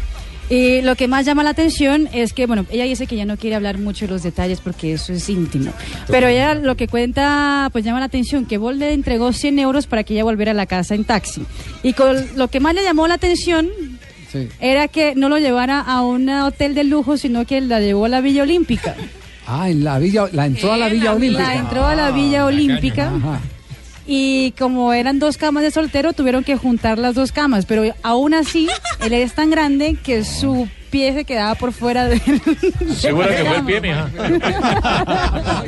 [0.49, 3.37] Y lo que más llama la atención es que, bueno, ella dice que ya no
[3.37, 5.71] quiere hablar mucho de los detalles porque eso es íntimo.
[6.09, 9.87] Pero ella lo que cuenta, pues llama la atención, que Bolt le entregó 100 euros
[9.87, 11.45] para que ella volviera a la casa en taxi.
[11.85, 13.69] Y con lo que más le llamó la atención
[14.33, 14.49] Sí.
[14.61, 18.09] era que no lo llevara a un hotel de lujo, sino que la llevó a
[18.09, 18.97] la Villa Olímpica.
[19.53, 21.43] Ah, en la villa, la entró a la Villa Olímpica.
[21.43, 23.09] La entró a la Villa Olímpica.
[23.09, 23.41] Ajá.
[24.07, 27.67] Y como eran dos camas de soltero, tuvieron que juntar las dos camas.
[27.67, 28.69] Pero aún así,
[29.05, 32.21] él es tan grande que su pie se quedaba por fuera del.
[32.95, 34.09] Seguro de que fue el pie, mija.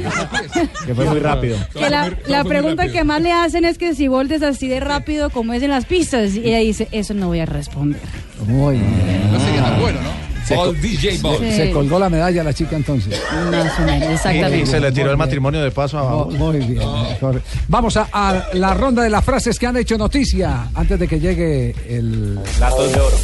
[0.86, 1.56] que fue muy rápido.
[1.72, 4.78] Que la, la pregunta que más le hacen es que si Bolt es así de
[4.78, 6.36] rápido como es en las pistas.
[6.36, 8.00] Y ella dice, eso no voy a responder.
[8.46, 9.32] Muy bien.
[9.32, 10.21] No sería tan bueno, ¿no?
[10.46, 11.38] Se, All co- DJ Ball.
[11.38, 11.56] se- Sí.
[11.56, 13.20] se colgó la medalla la chica entonces.
[13.50, 14.58] Más o menos, exactamente.
[14.60, 16.30] Y se le tiró el matrimonio de paso abajo.
[16.30, 16.82] Muy bien.
[17.20, 21.06] corre- Vamos a, a la ronda de las frases que han hecho noticia antes de
[21.08, 23.16] que llegue el Latos de oro.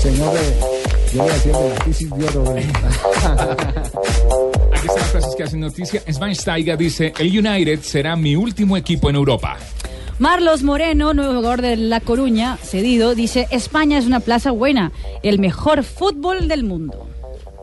[0.00, 0.40] señor de.
[1.14, 2.54] Yo voy a decir de la crisis de oro.
[4.72, 6.02] Aquí están las frases que hacen noticia.
[6.10, 9.56] Schweinsteiger dice, el United será mi último equipo en Europa.
[10.18, 14.90] Marlos Moreno, nuevo jugador de La Coruña, cedido, dice, España es una plaza buena,
[15.22, 17.06] el mejor fútbol del mundo.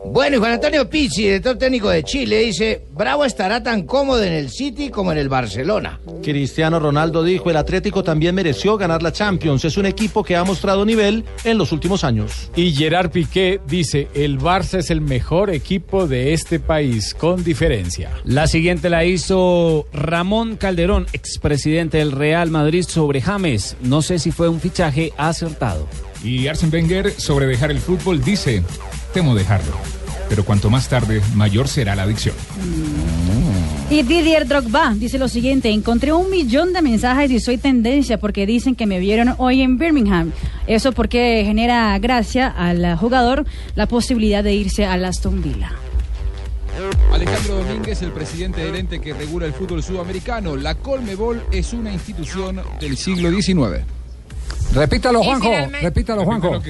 [0.08, 4.32] Bueno, y Juan Antonio Pizzi, director técnico de Chile, dice, Bravo estará tan cómodo en
[4.32, 6.00] el City como en el Barcelona.
[6.22, 9.64] Cristiano Ronaldo dijo, el Atlético también mereció ganar la Champions.
[9.64, 12.50] Es un equipo que ha mostrado nivel en los últimos años.
[12.54, 18.10] Y Gerard Piqué dice, el Barça es el mejor equipo de este país, con diferencia.
[18.24, 23.76] La siguiente la hizo Ramón Calderón, expresidente del Real Madrid, sobre James.
[23.82, 25.88] No sé si fue un fichaje acertado.
[26.22, 28.62] Y Arsene Wenger, sobre dejar el fútbol, dice,
[29.16, 29.72] temo dejarlo.
[30.28, 32.34] Pero cuanto más tarde, mayor será la adicción.
[33.88, 38.44] Y Didier Drogba dice lo siguiente, encontré un millón de mensajes y soy tendencia porque
[38.44, 40.32] dicen que me vieron hoy en Birmingham.
[40.66, 45.72] Eso porque genera gracia al jugador la posibilidad de irse al Aston Villa.
[47.10, 50.56] Alejandro Domínguez, el presidente del ente que regula el fútbol sudamericano.
[50.56, 53.82] La Colmebol es una institución del siglo XIX.
[54.74, 55.52] Repítalo, Juanjo.
[55.80, 56.60] Repítalo, Juanjo.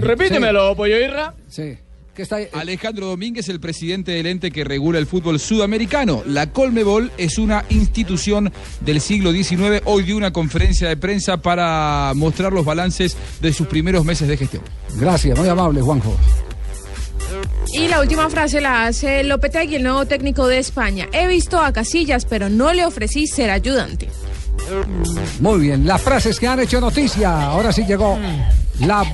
[0.00, 1.34] Repítemelo, pollo irra.
[1.48, 1.76] Sí.
[2.18, 2.48] ¿Qué está ahí?
[2.52, 6.24] Alejandro Domínguez, el presidente del ente que regula el fútbol sudamericano.
[6.26, 9.82] La Colmebol es una institución del siglo XIX.
[9.84, 14.36] Hoy dio una conferencia de prensa para mostrar los balances de sus primeros meses de
[14.36, 14.64] gestión.
[14.96, 16.16] Gracias, muy amable, Juanjo.
[17.72, 21.06] Y la última frase la hace Lopetegui, el nuevo técnico de España.
[21.12, 24.08] He visto a Casillas, pero no le ofrecí ser ayudante.
[25.38, 27.42] Muy bien, las frases que han hecho noticia.
[27.44, 28.18] Ahora sí llegó
[28.80, 29.04] la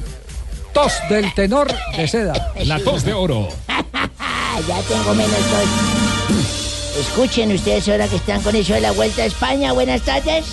[0.74, 2.52] tos del tenor de seda.
[2.64, 3.48] La tos de oro.
[3.68, 7.00] ya tengo menos dos.
[7.00, 9.72] Escuchen ustedes ahora que están con eso de la Vuelta a España.
[9.72, 10.44] Buenas tardes.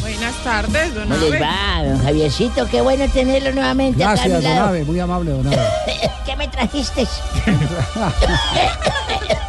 [0.00, 2.68] Buenas tardes, don ¿Cómo les va, don Javiercito?
[2.68, 4.52] Qué bueno tenerlo nuevamente acá a Gracias, don.
[4.52, 5.56] Abe, muy amable, don Abe.
[6.26, 7.06] ¿Qué me trajiste?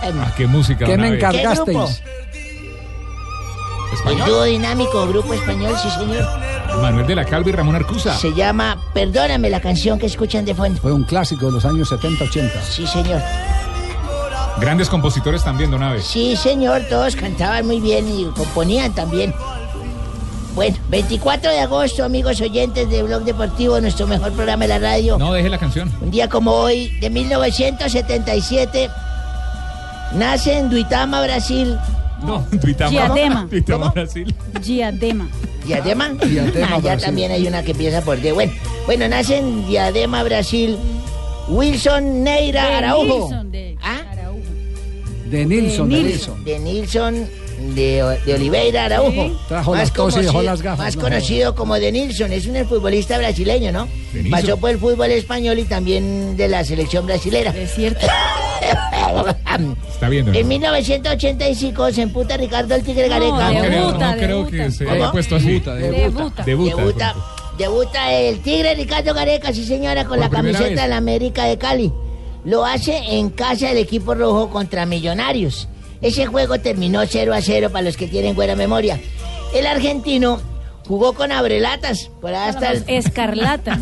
[0.01, 0.86] Ah, qué música.
[0.86, 2.01] ¿Qué don me encargasteis?
[4.07, 6.25] El dúo dinámico, grupo español, sí señor.
[6.81, 8.15] Manuel de la Calva y Ramón Arcusa.
[8.15, 10.79] Se llama Perdóname la canción que escuchan de fondo.
[10.81, 12.61] Fue un clásico de los años 70-80.
[12.61, 13.21] Sí señor.
[14.59, 16.01] Grandes compositores también, Don Abe.
[16.01, 19.33] Sí señor, todos cantaban muy bien y componían también.
[20.55, 25.17] Bueno, 24 de agosto, amigos oyentes de Blog Deportivo, nuestro mejor programa de la radio.
[25.17, 25.91] No, deje la canción.
[26.01, 28.89] Un día como hoy, de 1977,
[30.13, 31.77] nace en Duitama, Brasil.
[32.24, 32.89] No, Duitama.
[32.91, 33.47] Diadema.
[33.49, 34.36] Duitama, Brasil.
[34.63, 35.30] Diadema.
[35.65, 36.09] ¿Diadema?
[36.09, 37.05] Diadema, Ah, ya Brasil.
[37.05, 38.32] también hay una que empieza por D.
[38.32, 38.51] Bueno,
[38.86, 40.78] bueno, nace en Diadema, Brasil.
[41.47, 43.20] Wilson Neira De Araujo.
[43.30, 44.01] Nilsson, de ¿Ah?
[44.11, 44.39] Araujo.
[45.30, 46.43] De Nilsson, de Nilsson.
[46.43, 46.43] Nilsson.
[46.45, 47.28] De Nilsson
[47.60, 49.32] de, de Oliveira Araujo.
[49.47, 52.32] Trajo las tos y dejó conocido- las gafas, más no conocido como de Nilsson.
[52.32, 53.88] Es un futbolista brasileño, ¿no?
[54.32, 57.51] Pasó por el fútbol español y también de la selección brasilera.
[57.51, 58.05] Es cierto.
[59.91, 60.49] Está bien, Don En Abe.
[60.49, 63.51] 1985 se emputa Ricardo el Tigre No, Gareca.
[63.51, 64.51] No creo, Debuta, no creo debuta.
[64.51, 64.95] que se ¿Cómo?
[64.95, 65.47] haya puesto así.
[65.60, 66.43] Debuta, Debuta.
[66.43, 66.43] Debuta.
[66.43, 67.26] de Debuta, pronto.
[67.57, 70.76] debuta el Tigre Ricardo Gareca, sí señora, con Por la camiseta vez.
[70.82, 71.91] de la América de Cali.
[72.45, 75.68] Lo hace en casa del equipo rojo contra Millonarios.
[76.02, 79.00] Ese juego terminó 0 a 0 para los que tienen buena memoria.
[79.54, 80.39] El argentino
[80.88, 83.80] jugó con Abrelatas, por hasta las con las escarlatas.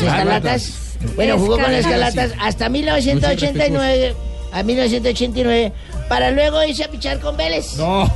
[0.00, 0.72] escarlatas.
[1.16, 2.14] Bueno, jugó con las Escarlatas.
[2.24, 4.14] escarlatas hasta 1989,
[4.52, 5.72] a 1989,
[6.08, 7.76] para luego irse a fichar con Vélez.
[7.76, 8.10] No,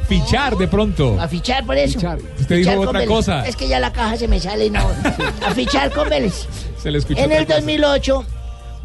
[0.08, 1.16] fichar de pronto.
[1.20, 1.94] A fichar por eso.
[1.98, 2.18] Fichar.
[2.18, 3.14] Usted dijo Fichar con otra Vélez.
[3.14, 3.46] cosa.
[3.46, 4.80] Es que ya la caja se me sale y no.
[5.46, 6.46] A fichar con Vélez.
[6.82, 7.58] Se le escuchó En el cosa.
[7.60, 8.24] 2008,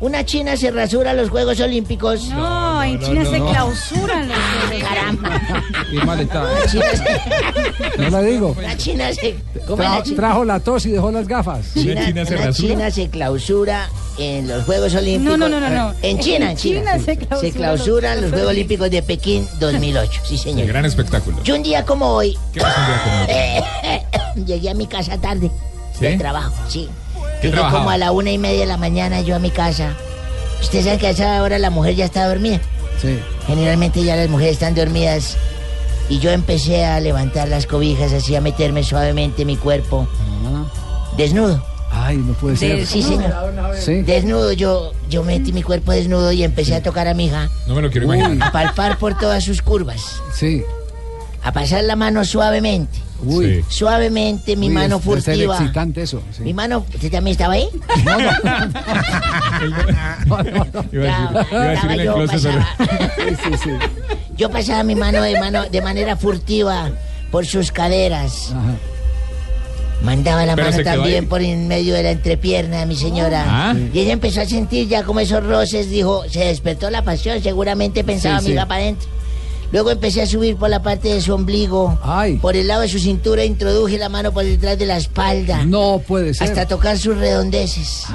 [0.02, 2.30] una china se rasura los Juegos Olímpicos.
[2.30, 4.38] No, en China se clausuran los
[4.68, 4.89] juegos.
[4.89, 5.41] Caramba.
[5.91, 6.43] Qué mal está.
[6.43, 8.56] La china se, No le digo.
[8.62, 9.36] la china se,
[9.68, 10.16] ¿cómo es Tra- la china?
[10.18, 11.76] trajo la tos y dejó las gafas.
[11.76, 12.70] Una china se una rasura.
[12.70, 15.38] china se clausura en los Juegos Olímpicos.
[15.38, 15.93] No, no, no, no, no.
[16.02, 16.97] En China, en China.
[17.00, 20.22] se clausuran Se clausuran los Juegos Olímpicos de Pekín 2008.
[20.24, 20.68] Sí, señor.
[20.68, 21.43] gran espectáculo.
[21.43, 24.45] Yo un día como hoy ¿Qué pasó un día como hoy?
[24.45, 25.52] llegué a mi casa tarde
[25.97, 26.06] ¿Sí?
[26.06, 26.88] del trabajo, sí.
[27.42, 27.80] ¿Qué Llegué trabajaba?
[27.80, 29.94] como a la una y media de la mañana yo a mi casa.
[30.62, 32.60] Ustedes saben que a esa hora la mujer ya está dormida.
[33.02, 33.18] Sí.
[33.48, 35.38] Generalmente ya las mujeres están dormidas.
[36.10, 40.08] Y yo empecé a levantar las cobijas, así a meterme suavemente mi cuerpo.
[41.18, 41.64] Desnudo.
[41.92, 42.86] Ay, no puede ser.
[42.86, 43.34] Sí, señor.
[43.80, 44.02] Sí.
[44.02, 47.50] Desnudo, yo, yo metí mi cuerpo desnudo y empecé a tocar a mi hija.
[47.68, 48.48] No me lo quiero imaginar.
[48.48, 50.22] A palpar por todas sus curvas.
[50.34, 50.64] Sí.
[51.44, 53.00] A pasar la mano suavemente.
[53.24, 53.64] Uy.
[53.68, 53.76] Sí.
[53.78, 55.58] Suavemente mi Uy, mano es- furtiva.
[55.58, 56.22] excitante eso.
[56.36, 56.44] sí.
[56.44, 57.68] Mi mano, ¿usted también estaba ahí?
[60.92, 62.68] En el yo, pasaba.
[63.18, 63.70] Sí, sí, sí.
[64.38, 66.90] Yo pasaba mi mano de, mano de manera furtiva
[67.32, 68.52] por sus caderas.
[68.52, 68.76] Ajá.
[70.04, 73.44] Mandaba la Pero mano también por en medio de la entrepierna de mi señora.
[73.48, 73.76] Ah.
[73.94, 78.04] Y ella empezó a sentir ya como esos roces, dijo, se despertó la pasión, seguramente
[78.06, 78.58] pensaba Sí, mi sí.
[78.66, 79.10] para adentro.
[79.72, 82.38] Luego empecé a subir por la parte de su ombligo, Ay.
[82.38, 86.02] por el lado de su cintura, introduje la mano por detrás de la espalda, No
[86.08, 86.48] puede ser.
[86.48, 88.06] hasta tocar sus redondeces.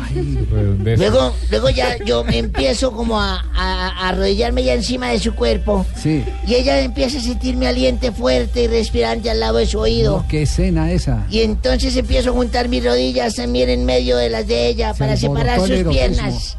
[0.51, 0.99] Redondez.
[0.99, 5.35] Luego, luego ya yo me empiezo como a, a- a arrodillarme ya encima de su
[5.35, 5.87] cuerpo.
[5.97, 6.25] Sí.
[6.47, 10.19] Y ella empieza a sentir mi aliente fuerte y respirante al lado de su oído.
[10.19, 11.27] No, qué escena esa.
[11.31, 14.99] Y entonces empiezo a juntar mis rodillas también en medio de las de ella Se
[14.99, 16.57] para separar sus piernas.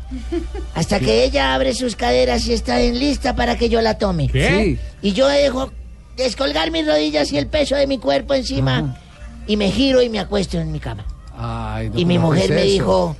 [0.73, 4.27] Hasta que ella abre sus caderas y está en lista para que yo la tome.
[4.29, 4.77] ¿Qué?
[5.05, 5.71] Y yo dejo
[6.17, 8.97] descolgar mis rodillas y el peso de mi cuerpo encima.
[9.45, 11.05] Y me giro y me acuesto en mi cama.
[11.37, 13.15] Ay, no, y mi ¿cómo mujer es me dijo...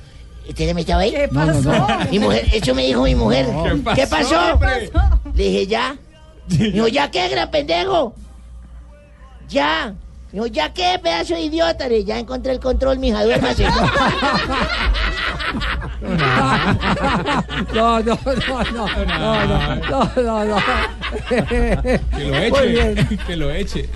[0.48, 1.12] ¿Usted me estaba ahí?
[1.12, 1.70] ¿Qué No, no, pasó?
[1.70, 1.86] no.
[2.10, 3.46] Mi mujer, eso me dijo mi mujer.
[3.48, 3.62] No.
[3.94, 4.58] ¿Qué ¿Qué pasó?
[5.32, 5.96] Le dije, ya.
[6.48, 8.14] Dijo, ¿ya qué, gran pendejo?
[9.48, 9.94] Ya.
[10.32, 11.88] Dijo, ¿ya qué, pedazo de idiota?
[11.88, 13.64] Le dije, ya encontré el control, mija, duérmase.
[17.74, 18.18] No, no, no,
[18.72, 18.86] no.
[19.76, 20.56] No, no, no,
[21.28, 23.18] Que lo eche.
[23.26, 23.88] Que lo eche.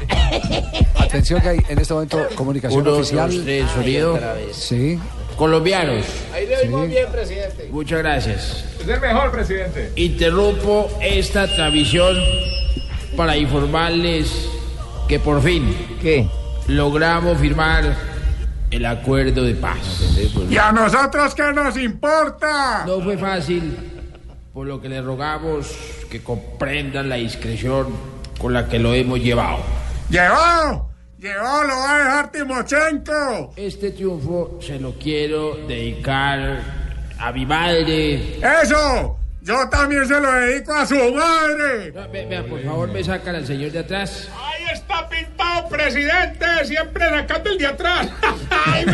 [0.99, 3.31] Atención que hay en este momento comunicación Uno, oficial.
[3.31, 4.19] Dos, sonido.
[4.53, 4.99] Sí.
[5.37, 6.05] Colombianos.
[6.35, 7.69] Ahí le oímos bien, presidente.
[7.71, 8.65] Muchas gracias.
[8.81, 9.93] Es el mejor, presidente.
[9.97, 12.17] Interrumpo esta transmisión
[13.17, 14.49] para informarles
[15.09, 15.75] que por fin.
[16.03, 16.29] ¿Qué?
[16.67, 18.10] Logramos firmar
[18.71, 20.01] el acuerdo de paz.
[20.49, 22.85] ¿Y a nosotros qué nos importa?
[22.87, 23.77] No fue fácil,
[24.53, 25.77] por lo que les rogamos
[26.11, 27.89] que comprendan la discreción
[28.39, 29.59] con la que lo hemos llevado.
[30.09, 30.91] ¡Llevó!
[31.19, 31.65] ¡Llevó!
[31.65, 33.53] ¡Lo va a dejar Timochenko!
[33.57, 36.63] Este triunfo se lo quiero dedicar
[37.19, 38.39] a mi madre.
[38.63, 39.17] ¡Eso!
[39.43, 41.91] Yo también se lo dedico a su madre.
[42.13, 44.29] Vea, por favor, me sacan al señor de atrás.
[44.73, 48.09] Está pintado, presidente, siempre sacando el de atrás.
[48.67, 48.85] Ay.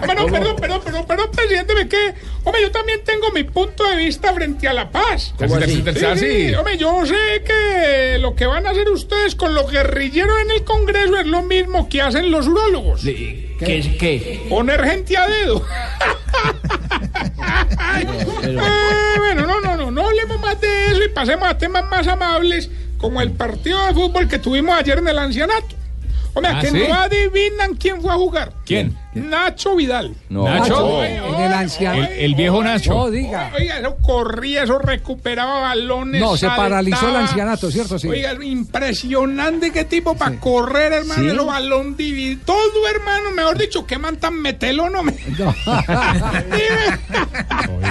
[0.00, 2.14] Hombre, no, perdón, perdón, perdón, perdón, presidente, ve que,
[2.44, 5.34] hombre, yo también tengo mi punto de vista frente a la paz.
[5.38, 5.82] ¿Cómo así?
[6.16, 10.40] Sí, sí, hombre, yo sé que lo que van a hacer ustedes con los guerrilleros
[10.40, 13.02] en el Congreso es lo mismo que hacen los urólogos.
[13.02, 13.78] ¿Qué?
[13.78, 14.46] es- ¿Qué?
[14.48, 15.64] Poner gente a dedo.
[18.42, 18.56] Eh,
[19.18, 22.70] bueno, no, no, no, no hablemos más de eso y pasemos a temas más amables
[22.98, 25.76] como el partido de fútbol que tuvimos ayer en el ancianato.
[26.34, 26.82] Hombre, Ah, que ¿sí?
[26.88, 28.52] no adivinan quién fue a jugar.
[28.64, 28.96] ¿Quién?
[29.14, 30.14] Nacho Vidal.
[30.28, 30.86] Nacho.
[30.98, 32.04] Oye, En el anciano.
[32.04, 32.90] El, el viejo Nacho.
[32.94, 33.50] No, diga.
[33.58, 36.20] Oiga, eso corría, eso recuperaba balones.
[36.20, 37.98] No, se paralizó el ancianato, ¿cierto?
[37.98, 38.06] Sí.
[38.08, 41.22] Oiga, impresionante qué tipo para correr, hermano.
[41.22, 41.28] ¿Sí?
[41.28, 42.42] El balón dividido.
[42.44, 45.12] Todo, hermano, mejor dicho, qué man tan metelo, no me.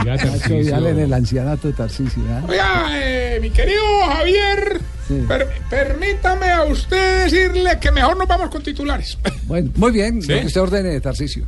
[0.05, 2.23] Nacho Vidal en el ancianato de Tarcisio.
[2.23, 2.41] ¿eh?
[2.47, 4.79] Oiga, eh, mi querido Javier,
[5.27, 9.17] per- permítame a usted decirle que mejor nos vamos con titulares.
[9.43, 11.45] Bueno, muy bien, lo que usted ordene, Tarcisio.